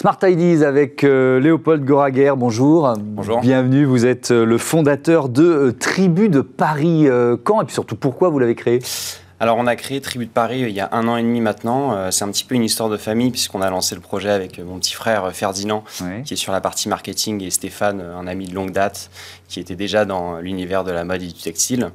Smart 0.00 0.16
Ideas 0.22 0.66
avec 0.66 1.04
euh, 1.04 1.38
Léopold 1.40 1.84
Goraguer, 1.84 2.32
bonjour. 2.34 2.94
Bonjour. 2.98 3.42
Bienvenue, 3.42 3.84
vous 3.84 4.06
êtes 4.06 4.30
euh, 4.30 4.46
le 4.46 4.56
fondateur 4.56 5.28
de 5.28 5.44
euh, 5.44 5.72
Tribu 5.78 6.30
de 6.30 6.40
Paris. 6.40 7.06
quand 7.44 7.60
et 7.60 7.66
puis 7.66 7.74
surtout 7.74 7.96
pourquoi 7.96 8.30
vous 8.30 8.38
l'avez 8.38 8.54
créé? 8.54 8.78
Alors 9.40 9.56
on 9.56 9.66
a 9.66 9.74
créé 9.74 10.00
Tribu 10.00 10.26
de 10.26 10.30
Paris 10.30 10.60
il 10.60 10.70
y 10.70 10.80
a 10.80 10.88
un 10.92 11.08
an 11.08 11.16
et 11.16 11.22
demi 11.22 11.40
maintenant. 11.40 12.10
c'est 12.10 12.24
un 12.24 12.30
petit 12.30 12.44
peu 12.44 12.54
une 12.54 12.62
histoire 12.62 12.88
de 12.88 12.96
famille 12.96 13.30
puisqu'on 13.30 13.62
a 13.62 13.70
lancé 13.70 13.94
le 13.94 14.00
projet 14.00 14.30
avec 14.30 14.58
mon 14.58 14.78
petit 14.78 14.92
frère 14.92 15.34
Ferdinand 15.34 15.82
qui 16.24 16.34
est 16.34 16.36
sur 16.36 16.52
la 16.52 16.60
partie 16.60 16.88
marketing 16.88 17.42
et 17.42 17.50
Stéphane, 17.50 18.00
un 18.00 18.26
ami 18.26 18.46
de 18.46 18.54
longue 18.54 18.72
date 18.72 19.10
qui 19.48 19.58
était 19.58 19.76
déjà 19.76 20.04
dans 20.04 20.38
l'univers 20.38 20.84
de 20.84 20.92
la 20.92 21.04
mode 21.04 21.22
et 21.22 21.26
du 21.26 21.32
textile. 21.32 21.90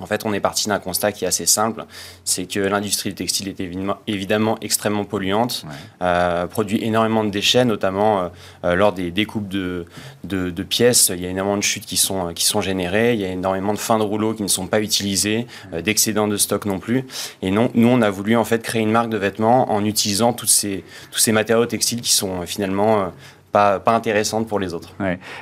En 0.00 0.06
fait, 0.06 0.26
on 0.26 0.32
est 0.32 0.40
parti 0.40 0.68
d'un 0.68 0.80
constat 0.80 1.12
qui 1.12 1.24
est 1.24 1.28
assez 1.28 1.46
simple, 1.46 1.84
c'est 2.24 2.46
que 2.46 2.58
l'industrie 2.58 3.10
du 3.10 3.14
textile 3.14 3.46
est 3.46 3.60
évidemment, 4.08 4.58
extrêmement 4.60 5.04
polluante, 5.04 5.64
euh, 6.02 6.48
produit 6.48 6.82
énormément 6.82 7.22
de 7.22 7.30
déchets, 7.30 7.64
notamment 7.64 8.18
euh, 8.18 8.28
euh, 8.64 8.74
lors 8.74 8.92
des 8.92 9.12
découpes 9.12 9.46
de, 9.46 9.86
de, 10.24 10.62
pièces. 10.64 11.12
Il 11.14 11.22
y 11.22 11.26
a 11.26 11.30
énormément 11.30 11.56
de 11.56 11.62
chutes 11.62 11.86
qui 11.86 11.96
sont, 11.96 12.32
qui 12.34 12.44
sont 12.44 12.60
générées, 12.60 13.14
il 13.14 13.20
y 13.20 13.24
a 13.24 13.28
énormément 13.28 13.72
de 13.72 13.78
fins 13.78 13.98
de 13.98 14.02
rouleaux 14.02 14.34
qui 14.34 14.42
ne 14.42 14.48
sont 14.48 14.66
pas 14.66 14.80
utilisées, 14.80 15.46
d'excédents 15.72 16.26
de 16.26 16.38
stock 16.38 16.64
non 16.64 16.80
plus. 16.80 17.06
Et 17.40 17.52
non, 17.52 17.70
nous, 17.74 17.86
on 17.86 18.02
a 18.02 18.10
voulu 18.10 18.34
en 18.34 18.44
fait 18.44 18.64
créer 18.64 18.82
une 18.82 18.90
marque 18.90 19.10
de 19.10 19.16
vêtements 19.16 19.70
en 19.70 19.84
utilisant 19.84 20.32
tous 20.32 20.48
ces, 20.48 20.82
tous 21.12 21.20
ces 21.20 21.30
matériaux 21.30 21.66
textiles 21.66 22.00
qui 22.00 22.12
sont 22.12 22.44
finalement 22.46 23.12
pas, 23.54 23.82
intéressante 23.86 24.48
pour 24.48 24.58
les 24.58 24.74
autres. 24.74 24.94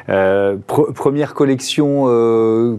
Euh, 0.09 0.57
première 0.67 1.33
collection, 1.35 2.05
euh, 2.07 2.77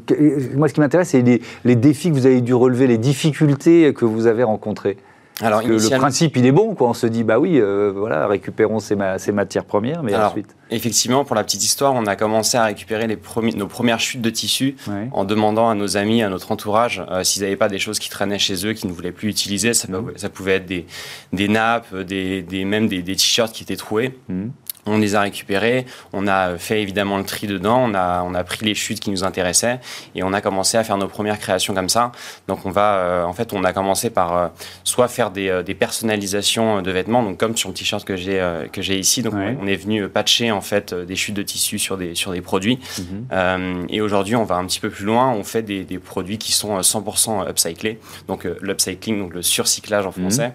moi 0.55 0.67
ce 0.67 0.73
qui 0.73 0.79
m'intéresse, 0.79 1.09
c'est 1.09 1.21
les, 1.21 1.41
les, 1.65 1.75
défis 1.75 2.09
que 2.09 2.15
vous 2.15 2.27
avez 2.27 2.41
dû 2.41 2.53
relever, 2.53 2.85
les 2.85 2.99
difficultés 2.99 3.93
que 3.93 4.05
vous 4.05 4.27
avez 4.27 4.43
rencontrées. 4.43 4.97
Alors, 5.41 5.63
le 5.63 5.97
principe, 5.97 6.37
il 6.37 6.45
est 6.45 6.51
bon, 6.51 6.75
quoi. 6.75 6.89
On 6.89 6.93
se 6.93 7.07
dit, 7.07 7.23
bah 7.23 7.39
oui, 7.39 7.59
euh, 7.59 7.91
voilà, 7.95 8.27
récupérons 8.27 8.79
ces, 8.79 8.95
ces, 9.17 9.31
matières 9.31 9.65
premières, 9.65 10.03
mais 10.03 10.15
ensuite. 10.15 10.55
Effectivement, 10.69 11.25
pour 11.25 11.35
la 11.35 11.43
petite 11.43 11.63
histoire, 11.63 11.93
on 11.95 12.05
a 12.05 12.15
commencé 12.15 12.55
à 12.55 12.65
récupérer 12.65 13.07
les 13.07 13.17
nos 13.55 13.67
premières 13.67 13.99
chutes 13.99 14.21
de 14.21 14.29
tissus 14.29 14.75
en 15.11 15.25
demandant 15.25 15.69
à 15.69 15.73
nos 15.73 15.97
amis, 15.97 16.21
à 16.21 16.29
notre 16.29 16.51
entourage, 16.51 17.03
s'ils 17.23 17.41
n'avaient 17.41 17.55
pas 17.55 17.67
des 17.67 17.79
choses 17.79 17.97
qui 17.97 18.09
traînaient 18.09 18.37
chez 18.37 18.65
eux, 18.67 18.73
qu'ils 18.73 18.89
ne 18.89 18.93
voulaient 18.93 19.11
plus 19.11 19.29
utiliser. 19.29 19.73
Ça, 19.73 19.87
mmh. 19.87 19.97
pouvait, 19.97 20.13
ça 20.17 20.29
pouvait 20.29 20.55
être 20.57 20.67
des, 20.67 20.85
des 21.33 21.47
nappes, 21.47 21.95
des, 21.95 22.43
des 22.43 22.63
même 22.63 22.87
des, 22.87 23.01
des 23.01 23.15
t-shirts 23.15 23.51
qui 23.51 23.63
étaient 23.63 23.75
troués. 23.75 24.15
Mmh 24.29 24.49
On 24.85 24.97
les 24.97 25.15
a 25.15 25.21
récupérés, 25.21 25.85
on 26.11 26.27
a 26.27 26.57
fait 26.57 26.81
évidemment 26.81 27.17
le 27.17 27.23
tri 27.23 27.47
dedans, 27.47 27.79
on 27.79 27.93
a, 27.93 28.21
on 28.23 28.33
a 28.33 28.43
pris 28.43 28.65
les 28.65 28.75
chutes 28.75 28.99
qui 28.99 29.11
nous 29.11 29.23
intéressaient 29.23 29.79
et 30.15 30.23
on 30.23 30.33
a 30.33 30.41
commencé 30.41 30.77
à 30.77 30.83
faire 30.83 30.97
nos 30.97 31.07
premières 31.07 31.39
créations 31.39 31.73
comme 31.73 31.89
ça. 31.89 32.11
Donc 32.47 32.65
on 32.65 32.69
va, 32.69 32.95
euh, 32.95 33.23
en 33.23 33.33
fait, 33.33 33.53
on 33.53 33.63
a 33.63 33.71
commencé 33.71 34.09
par 34.09 34.35
euh, 34.35 34.47
soit 34.83 35.07
faire 35.07 35.31
des, 35.31 35.49
euh, 35.49 35.63
des, 35.63 35.73
personnalisations 35.73 36.81
de 36.81 36.91
vêtements, 36.91 37.23
donc 37.23 37.37
comme 37.37 37.55
sur 37.55 37.69
le 37.69 37.75
t-shirt 37.75 38.03
que 38.05 38.15
j'ai 38.15 38.41
que 38.71 38.81
j'ai 38.81 38.97
ici. 38.97 39.21
Donc 39.21 39.33
on 39.33 39.67
est 39.67 39.75
venu 39.75 40.07
patcher 40.07 40.51
en 40.51 40.61
fait 40.61 40.93
des 40.93 41.15
chutes 41.15 41.35
de 41.35 41.43
tissu 41.43 41.79
sur 41.79 41.97
des 41.97 42.15
sur 42.15 42.31
des 42.31 42.41
produits. 42.41 42.79
Mhm. 42.99 43.87
et 43.89 44.01
aujourd'hui, 44.01 44.35
on 44.35 44.43
va 44.43 44.55
un 44.55 44.65
petit 44.65 44.79
peu 44.79 44.89
plus 44.89 45.05
loin. 45.05 45.31
On 45.31 45.43
fait 45.43 45.61
des, 45.61 45.83
des 45.83 45.99
produits 45.99 46.37
qui 46.37 46.51
sont 46.51 46.79
100% 46.79 47.49
upcyclés. 47.49 47.99
Donc 48.27 48.47
l'upcycling, 48.61 49.19
donc 49.19 49.33
le 49.33 49.41
surcyclage 49.41 50.05
en 50.05 50.09
mhm. 50.09 50.29
français. 50.29 50.53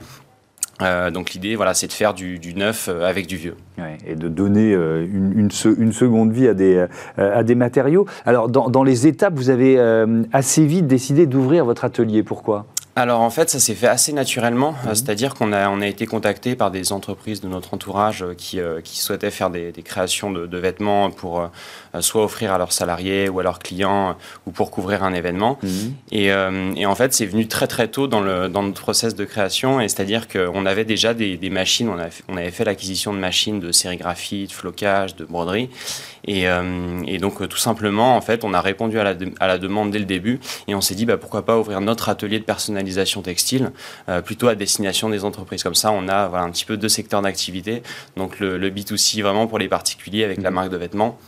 Euh, 0.83 1.11
donc 1.11 1.33
l'idée, 1.33 1.57
voilà, 1.57 1.75
c'est 1.75 1.87
de 1.87 1.93
faire 1.93 2.14
du, 2.14 2.38
neuf 2.55 2.88
euh, 2.88 3.09
avec 3.09 3.27
du 3.27 3.37
vieux. 3.37 3.57
et 4.07 4.14
de 4.14 4.29
donner 4.29 4.75
euh, 4.75 5.07
une, 5.07 5.51
seconde 5.93 6.33
vie 6.33 6.49
à 6.49 6.55
des, 6.55 7.55
matériaux. 7.55 8.07
Alors 8.25 8.49
dans, 8.49 8.83
les 8.83 9.07
étapes, 9.07 9.35
vous 9.35 9.51
avez 9.51 9.79
assez 10.33 10.64
vite 10.64 10.87
décidé 10.87 11.27
d'ouvrir 11.27 11.64
votre 11.64 11.85
atelier. 11.85 12.23
Pourquoi? 12.23 12.67
Alors 12.98 13.20
en 13.20 13.30
fait, 13.30 13.48
ça 13.48 13.61
s'est 13.61 13.74
fait 13.74 13.87
assez 13.87 14.12
naturellement, 14.12 14.72
mhm. 14.72 14.94
c'est-à-dire 14.94 15.34
qu'on 15.34 15.52
a, 15.52 15.68
on 15.68 15.80
a 15.80 15.87
été 15.87 16.06
contacté 16.06 16.56
par 16.56 16.70
des 16.70 16.92
entreprises 16.92 17.40
de 17.40 17.48
notre 17.48 17.74
entourage 17.74 18.24
qui, 18.37 18.61
qui 18.82 18.98
souhaitaient 18.98 19.30
faire 19.30 19.50
des, 19.50 19.72
des 19.72 19.82
créations 19.82 20.30
de, 20.30 20.46
de, 20.46 20.58
vêtements 20.58 21.11
pour 21.11 21.48
soit 22.00 22.24
offrir 22.24 22.52
à 22.52 22.58
leurs 22.58 22.72
salariés 22.72 23.28
ou 23.28 23.40
à 23.40 23.42
leurs 23.42 23.61
clients 23.61 24.16
ou 24.46 24.50
pour 24.50 24.70
couvrir 24.70 25.04
un 25.04 25.14
événement. 25.14 25.58
Mhm. 25.62 25.94
Et, 26.12 26.26
et, 26.26 26.87
en 26.87 26.94
fait, 26.94 27.14
c'est 27.14 27.26
venu 27.26 27.46
très 27.46 27.66
très 27.66 27.88
tôt 27.88 28.06
dans, 28.08 28.20
le, 28.20 28.48
dans 28.48 28.62
notre 28.62 28.80
process 28.80 29.14
de 29.14 29.24
création, 29.24 29.80
et 29.80 29.88
c'est-à-dire 29.88 30.26
qu'on 30.28 30.66
avait 30.66 30.84
déjà 30.84 31.14
des, 31.14 31.37
des 31.37 31.50
machines, 31.50 31.88
on, 31.88 31.98
on 32.28 32.37
avait 32.37 32.50
fait 32.50 32.64
l'acquisition 32.64 33.12
de 33.12 33.18
machines 33.18 33.61
de 33.61 33.72
sérigraphie, 33.72 34.46
de 34.46 34.52
flocage, 34.52 35.14
de 35.16 35.24
broderie, 35.24 35.70
et, 36.26 36.46
et 37.06 37.18
donc 37.18 37.46
tout 37.48 37.58
simplement, 37.58 38.16
en 38.16 38.20
fait, 38.20 38.44
on 38.44 38.52
a 38.54 38.61
répondu 38.61 38.98
à 38.98 39.04
la, 39.04 39.14
à 39.40 39.46
la 39.46 39.58
demande 39.58 39.90
dès 39.90 39.98
le 39.98 40.04
début, 40.04 40.40
et 40.66 40.74
on 40.74 40.80
s'est 40.80 40.94
dit 40.94 41.06
bah, 41.06 41.16
pourquoi 41.16 41.44
pas 41.44 41.58
ouvrir 41.58 41.80
notre 41.80 42.08
atelier 42.08 42.38
de 42.38 42.44
personnalisation 42.44 42.88
textile, 43.22 43.72
euh, 44.09 44.22
plutôt 44.22 44.48
à 44.48 44.55
destination 44.55 45.09
des 45.09 45.24
entreprises. 45.24 45.62
Comme 45.62 45.74
ça, 45.74 45.92
on 45.92 46.09
a 46.09 46.29
voilà, 46.29 46.44
un 46.44 46.51
petit 46.51 46.64
peu 46.64 46.77
deux 46.77 46.88
secteurs 46.88 47.22
d'activité. 47.22 47.83
Donc 48.16 48.40
le, 48.40 48.59
le, 48.59 48.70
B2C 48.70 49.22
vraiment 49.22 49.46
pour 49.46 49.59
les 49.59 49.68
particuliers 49.68 50.24
avec 50.24 50.40
la 50.42 50.51
mmh. 50.51 50.55
marque 50.55 50.70
de 50.70 50.77
vêtements 50.77 51.18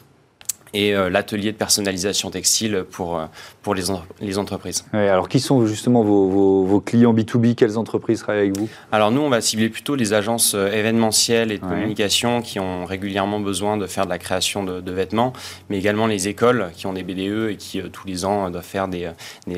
et 0.72 0.94
euh, 0.94 1.10
l'atelier 1.10 1.52
de 1.52 1.56
personnalisation 1.56 2.30
textile 2.30 2.84
pour, 2.90 3.18
euh, 3.18 3.26
pour 3.62 3.74
les, 3.74 3.84
les 4.20 4.38
entreprises. 4.38 4.84
alors, 4.92 5.28
qui 5.28 5.40
sont 5.40 5.66
justement 5.66 6.02
vos, 6.02 6.64
vos, 6.64 6.80
clients 6.80 7.12
B2B 7.12 7.54
Quelles 7.54 7.78
entreprises 7.78 8.20
travaillent 8.20 8.42
avec 8.42 8.58
vous? 8.58 8.68
Alors, 8.92 9.10
nous, 9.10 9.20
on 9.20 9.28
va 9.28 9.40
cibler 9.40 9.68
plutôt 9.68 9.94
les 9.94 10.12
agences 10.12 10.54
euh, 10.54 10.70
événementielles 10.70 11.52
et 11.52 11.58
de 11.58 11.64
communication 11.64 12.42
qui 12.42 12.60
ont 12.60 12.84
régulièrement 12.84 13.40
besoin 13.40 13.76
de 13.76 13.86
faire 13.86 14.04
de 14.04 14.10
la 14.10 14.18
création 14.18 14.64
de, 14.64 14.90
vêtements, 14.90 15.32
mais 15.68 15.78
également 15.78 16.06
les 16.06 16.26
écoles 16.26 16.70
qui 16.74 16.86
ont 16.86 16.92
des 16.92 17.04
BDE 17.04 17.50
et 17.50 17.56
qui, 17.56 17.80
tous 17.92 18.06
les 18.06 18.24
ans, 18.24 18.50
doivent 18.50 18.64
faire 18.64 18.88
des, 18.88 19.10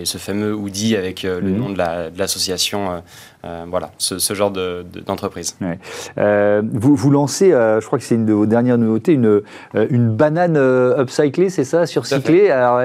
ce 0.05 0.19
fameux 0.19 0.55
hoodie 0.55 0.95
avec 0.95 1.23
le 1.23 1.41
mhm. 1.41 1.57
nom 1.57 1.71
de 1.71 1.79
l'association 2.19 3.03
euh, 3.45 3.65
voilà, 3.69 3.91
ce, 3.99 4.35
genre 4.35 4.53
d'entreprise. 4.53 5.57
vous, 6.17 6.95
vous 6.95 7.11
lancez, 7.11 7.53
euh, 7.53 7.81
je 7.81 7.87
crois 7.87 7.99
que 7.99 8.05
c'est 8.05 8.15
une 8.15 8.25
de 8.25 8.33
vos 8.33 8.47
dernières 8.47 8.79
nouveautés, 8.79 9.15
une, 9.15 9.43
une 9.75 10.11
banane 10.11 10.57
upcyclée, 11.03 11.51
c'est 11.51 11.65
ça, 11.65 11.87
surcyclée. 11.87 12.51
Alors, 12.51 12.81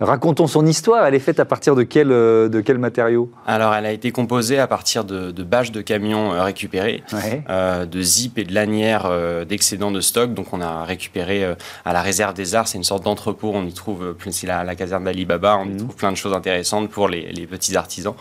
racontons 0.00 0.46
son 0.46 0.66
histoire. 0.66 1.06
Elle 1.06 1.14
est 1.14 1.20
faite 1.20 1.40
à 1.40 1.44
partir 1.44 1.74
de 1.74 1.82
quel, 1.82 2.08
de 2.08 2.62
quel 2.64 2.78
matériau? 2.78 3.30
Alors, 3.46 3.74
elle 3.74 3.86
a 3.86 3.92
été 3.92 4.10
composée 4.12 4.58
à 4.58 4.66
partir 4.66 5.04
de, 5.04 5.30
de 5.30 5.42
bâches 5.42 5.72
de 5.72 5.80
camions 5.80 6.30
récupérées, 6.42 7.02
de 7.10 8.02
zip 8.02 8.38
et 8.38 8.44
de 8.44 8.54
lanières 8.54 9.10
d'excédent 9.46 9.90
de 9.90 10.00
stock. 10.00 10.34
Donc, 10.34 10.52
on 10.52 10.60
a 10.60 10.84
récupéré 10.84 11.44
à 11.84 11.92
la 11.92 12.02
réserve 12.02 12.34
des 12.34 12.54
arts. 12.54 12.68
C'est 12.68 12.78
une 12.78 12.84
sorte 12.84 13.04
d'entrepôt. 13.04 13.52
On 13.54 13.64
y 13.64 13.72
trouve, 13.72 14.14
c'est 14.30 14.46
la, 14.46 14.64
la 14.64 14.74
caserne 14.74 15.04
d'Alibaba. 15.04 15.58
On 15.58 15.66
y 15.66 15.70
mhm. 15.70 15.76
trouve 15.78 15.96
plein 15.96 16.12
de 16.12 16.16
choses 16.16 16.34
intéressantes 16.34 16.90
pour 16.90 17.08
les, 17.08 17.32
les 17.32 17.46
petits 17.46 17.76
artisans 17.76 18.14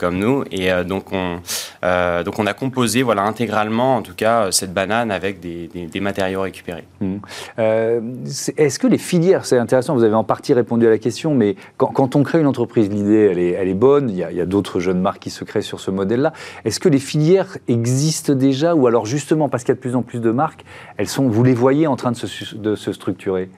comme 0.00 0.18
nous. 0.18 0.44
Et 0.50 0.70
donc, 0.84 1.12
on, 1.12 1.40
euh, 1.84 2.22
donc 2.22 2.38
on 2.38 2.46
a 2.46 2.54
composé 2.54 3.02
voilà, 3.02 3.22
intégralement, 3.22 3.96
en 3.96 4.02
tout 4.02 4.14
cas, 4.14 4.50
cette 4.52 4.72
banane 4.72 5.10
avec 5.10 5.40
des, 5.40 6.00
matériaux 6.00 6.42
récupérés. 6.42 6.84
Mmh. 7.00 7.16
Euh, 7.58 8.00
est-ce 8.64 8.78
que 8.78 8.86
les 8.86 8.98
filières, 8.98 9.44
c'est 9.44 9.58
intéressant, 9.58 9.94
vous 9.94 10.04
avez 10.04 10.14
en 10.14 10.24
partie 10.24 10.54
répondu 10.54 10.86
à 10.86 10.90
la 10.90 10.98
question, 10.98 11.34
mais 11.34 11.56
quand, 11.76 12.16
on 12.16 12.22
crée 12.22 12.40
une 12.40 12.46
entreprise, 12.46 12.88
l'idée, 12.88 13.54
elle 13.58 13.68
est, 13.68 13.74
bonne, 13.74 14.10
il 14.10 14.16
y 14.16 14.40
a, 14.40 14.46
d'autres 14.46 14.80
jeunes 14.80 15.00
marques 15.00 15.20
qui 15.20 15.30
se 15.30 15.44
créent 15.44 15.62
sur 15.62 15.80
ce 15.80 15.90
modèle-là. 15.90 16.32
Est-ce 16.64 16.80
que 16.80 16.88
les 16.88 16.98
filières 16.98 17.56
existent 17.68 18.34
déjà, 18.34 18.74
ou 18.74 18.86
alors 18.86 19.06
justement, 19.06 19.48
parce 19.48 19.64
qu'il 19.64 19.70
y 19.70 19.72
a 19.72 19.76
de 19.76 19.80
plus 19.80 19.96
en 19.96 20.02
plus 20.02 20.20
de 20.20 20.30
marques, 20.30 20.64
elles 20.96 21.08
sont, 21.08 21.28
vous 21.28 21.44
les 21.44 21.54
voyez 21.54 21.86
en 21.86 21.96
train 21.96 22.12
de 22.12 22.74
se 22.76 22.92
structurer? 22.92 23.48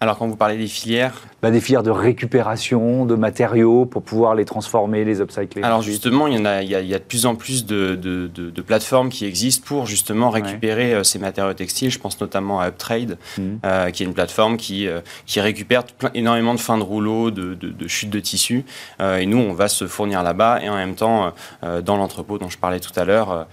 Alors 0.00 0.16
quand 0.16 0.28
vous 0.28 0.36
parlez 0.36 0.56
des 0.56 0.68
filières? 0.68 1.22
Bah, 1.42 1.50
Des 1.50 1.60
filières 1.60 1.82
de 1.82 1.90
récupération 1.90 3.04
de 3.04 3.16
matériaux 3.16 3.84
pour 3.84 4.02
pouvoir 4.02 4.36
les 4.36 4.44
transformer, 4.44 5.04
les 5.04 5.20
upcycler. 5.20 5.62
Alors 5.62 5.82
justement, 5.82 6.28
il 6.28 6.34
y, 6.34 6.38
en 6.38 6.44
a, 6.44 6.62
il, 6.62 6.70
y 6.70 6.94
a, 6.94 6.98
de 6.98 7.04
plus 7.04 7.26
en 7.26 7.34
plus 7.34 7.66
de, 7.66 7.96
de, 7.96 8.62
plateformes 8.62 9.08
qui 9.08 9.24
existent 9.24 9.64
pour 9.66 9.86
justement 9.86 10.30
récupérer 10.30 10.94
euh, 10.94 11.02
ces 11.02 11.18
matériaux 11.18 11.54
textiles. 11.54 11.90
Je 11.90 11.98
pense 11.98 12.20
notamment 12.20 12.60
à 12.60 12.68
Uptrade, 12.68 13.18
mmh. 13.38 13.42
euh, 13.64 13.90
qui 13.90 14.02
est 14.02 14.06
une 14.06 14.14
plateforme 14.14 14.56
qui, 14.56 14.86
euh, 14.86 15.00
qui 15.26 15.40
récupère 15.40 15.84
énormément 16.14 16.54
de 16.54 16.60
fins 16.60 16.78
de 16.78 16.82
rouleaux, 16.82 17.30
de, 17.30 17.56
chutes 17.88 18.10
de 18.10 18.20
tissus. 18.20 18.64
et 19.00 19.26
nous, 19.26 19.38
on 19.38 19.52
va 19.52 19.68
se 19.68 19.86
fournir 19.86 20.22
là-bas 20.22 20.60
et 20.62 20.68
en 20.68 20.76
même 20.76 20.94
temps, 20.94 21.32
dans 21.62 21.96
l'entrepôt 21.96 22.38
dont 22.38 22.48
je 22.48 22.58
parlais 22.58 22.80
tout 22.80 22.92
à 22.96 23.04
l'heure, 23.04 23.46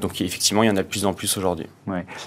donc 0.00 0.20
effectivement, 0.20 0.62
il 0.62 0.66
y 0.66 0.70
en 0.70 0.76
a 0.76 0.82
de 0.82 0.88
plus 0.88 1.06
en 1.06 1.14
plus 1.14 1.36
aujourd'hui. 1.36 1.66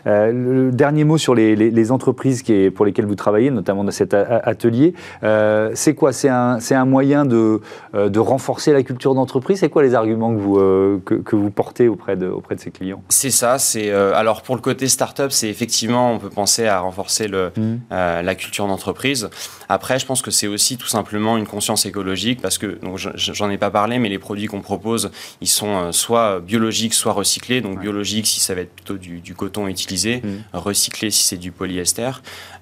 Euh, 0.08 0.32
le 0.32 0.72
dernier 0.72 1.04
mot 1.04 1.18
sur 1.18 1.36
les, 1.36 1.92
entreprises 1.92 2.42
qui 2.42 2.70
pour 2.70 2.86
lesquelles 2.86 3.06
vous 3.06 3.16
travaillez, 3.16 3.52
notamment 3.52 3.84
dans 3.84 3.92
cet 3.92 4.14
atelier, 4.14 4.94
euh, 5.24 5.72
c'est 5.74 5.96
quoi? 5.96 6.14
C'est 6.14 6.30
un, 6.30 6.60
un, 6.72 6.86
moyen 6.86 7.26
de, 7.26 7.62
de, 7.94 8.20
renforcer 8.20 8.74
la 8.74 8.84
culture 8.84 9.16
d'entreprise? 9.16 9.60
C'est 9.60 9.70
quoi 9.70 9.84
les 9.84 9.96
arguments 9.96 10.34
que 10.34 10.40
vous, 10.40 11.02
que, 11.02 11.36
vous 11.36 11.52
portez 11.52 11.88
auprès 11.88 12.16
de, 12.16 12.28
auprès 12.28 12.56
de 12.56 12.60
ces 12.60 12.72
clients? 12.72 13.02
C'est 13.10 13.32
ça. 13.32 13.60
C'est 13.60 13.92
alors 13.92 14.42
pour 14.42 14.56
le 14.56 14.62
côté 14.62 14.88
startup, 14.88 15.32
c'est 15.32 15.50
effectivement 15.50 16.14
on 16.14 16.20
peut 16.20 16.30
penser 16.30 16.68
à 16.68 16.80
renforcer 16.80 17.28
le, 17.28 17.52
mmh. 17.56 17.76
la 17.92 18.36
culture 18.36 18.68
d'entreprise. 18.68 19.30
Après, 19.70 20.00
je 20.00 20.06
pense 20.06 20.22
que 20.22 20.32
c'est 20.32 20.48
aussi 20.48 20.78
tout 20.78 20.88
simplement 20.88 21.38
une 21.38 21.48
conscience 21.48 21.86
écologique 21.86 22.42
parce 22.42 22.58
que 22.58 22.80
j'en 23.16 23.50
ai 23.50 23.58
pas 23.58 23.72
parlé, 23.72 24.00
mais 24.00 24.10
les 24.10 24.20
produits 24.20 24.48
qu'on 24.48 24.62
propose, 24.62 25.12
ils 25.42 25.48
sont 25.48 25.92
soit 25.92 26.40
biologiques, 26.40 26.94
soit 26.94 27.14
recyclés 27.14 27.43
donc 27.50 27.80
biologique 27.80 28.28
si 28.28 28.40
ça 28.40 28.56
va 28.56 28.62
être 28.62 28.74
plutôt 28.74 28.98
du, 28.98 29.36
coton 29.36 29.68
utilisé, 29.68 30.22
mmh. 30.24 30.58
recyclé 30.58 31.12
si 31.12 31.24
c'est 31.24 31.38
du 31.38 31.52
polyester. 31.52 32.12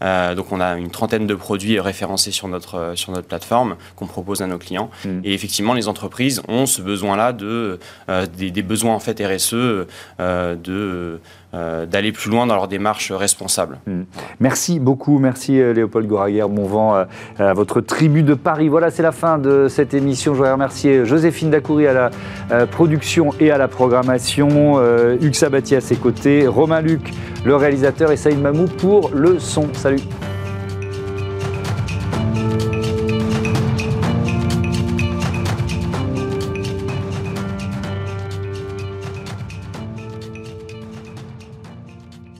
Euh, 0.02 0.36
donc 0.36 0.52
on 0.52 0.60
a 0.60 0.78
une 0.78 0.90
trentaine 0.90 1.28
de 1.28 1.36
produits 1.36 1.80
référencés 1.80 2.32
sur 2.32 2.48
notre, 2.48 2.76
euh, 2.76 2.96
sur 2.96 3.12
notre 3.12 3.28
plateforme 3.28 3.76
qu'on 3.96 4.08
propose 4.08 4.42
à 4.42 4.48
nos 4.48 4.58
clients. 4.58 4.90
Mmh. 5.06 5.22
Et 5.24 5.34
effectivement, 5.34 5.74
les 5.74 5.88
entreprises 5.88 6.42
ont 6.48 6.66
ce 6.66 6.82
besoin-là 6.82 7.34
de, 7.34 7.80
euh, 8.10 8.26
des, 8.26 8.62
besoins 8.62 8.94
en 8.94 9.00
fait 9.00 9.22
RSE, 9.22 9.88
de 10.20 11.20
d'aller 11.54 12.12
plus 12.12 12.30
loin 12.30 12.48
dans 12.48 12.56
leur 12.56 12.68
démarche 12.68 13.12
responsable. 13.12 13.80
Mmh. 13.86 14.02
Merci 14.40 14.80
beaucoup, 14.80 15.20
merci 15.20 15.54
Léopold 15.54 16.08
Goraguer, 16.08 16.46
bon 16.50 16.66
vent 16.66 17.06
à 17.40 17.54
votre 17.54 17.82
tribu 17.82 18.24
de 18.24 18.34
Paris. 18.34 18.70
Voilà, 18.70 18.90
c'est 18.90 19.04
la 19.04 19.12
fin 19.12 19.38
de 19.38 19.68
cette 19.68 19.94
émission. 19.94 20.34
Je 20.34 20.38
voudrais 20.38 20.54
remercier 20.54 21.06
Joséphine 21.06 21.50
Dacoury 21.50 21.88
à 21.88 22.10
la 22.50 22.68
production 22.68 23.32
et 23.40 23.52
à 23.52 23.58
la 23.58 23.68
programmation, 23.68 24.80
Hugues 25.22 25.36
Sabatier 25.36 25.78
à 25.78 25.82
ses 25.82 25.96
côtés, 25.96 26.48
Romain 26.48 26.82
Luc, 26.82 27.12
le 27.44 27.56
réalisateur, 27.56 28.12
et 28.12 28.18
Saïd 28.18 28.40
Mamou 28.40 28.66
pour 28.66 29.12
le 29.14 29.40
son. 29.40 29.68
Salut 29.74 30.00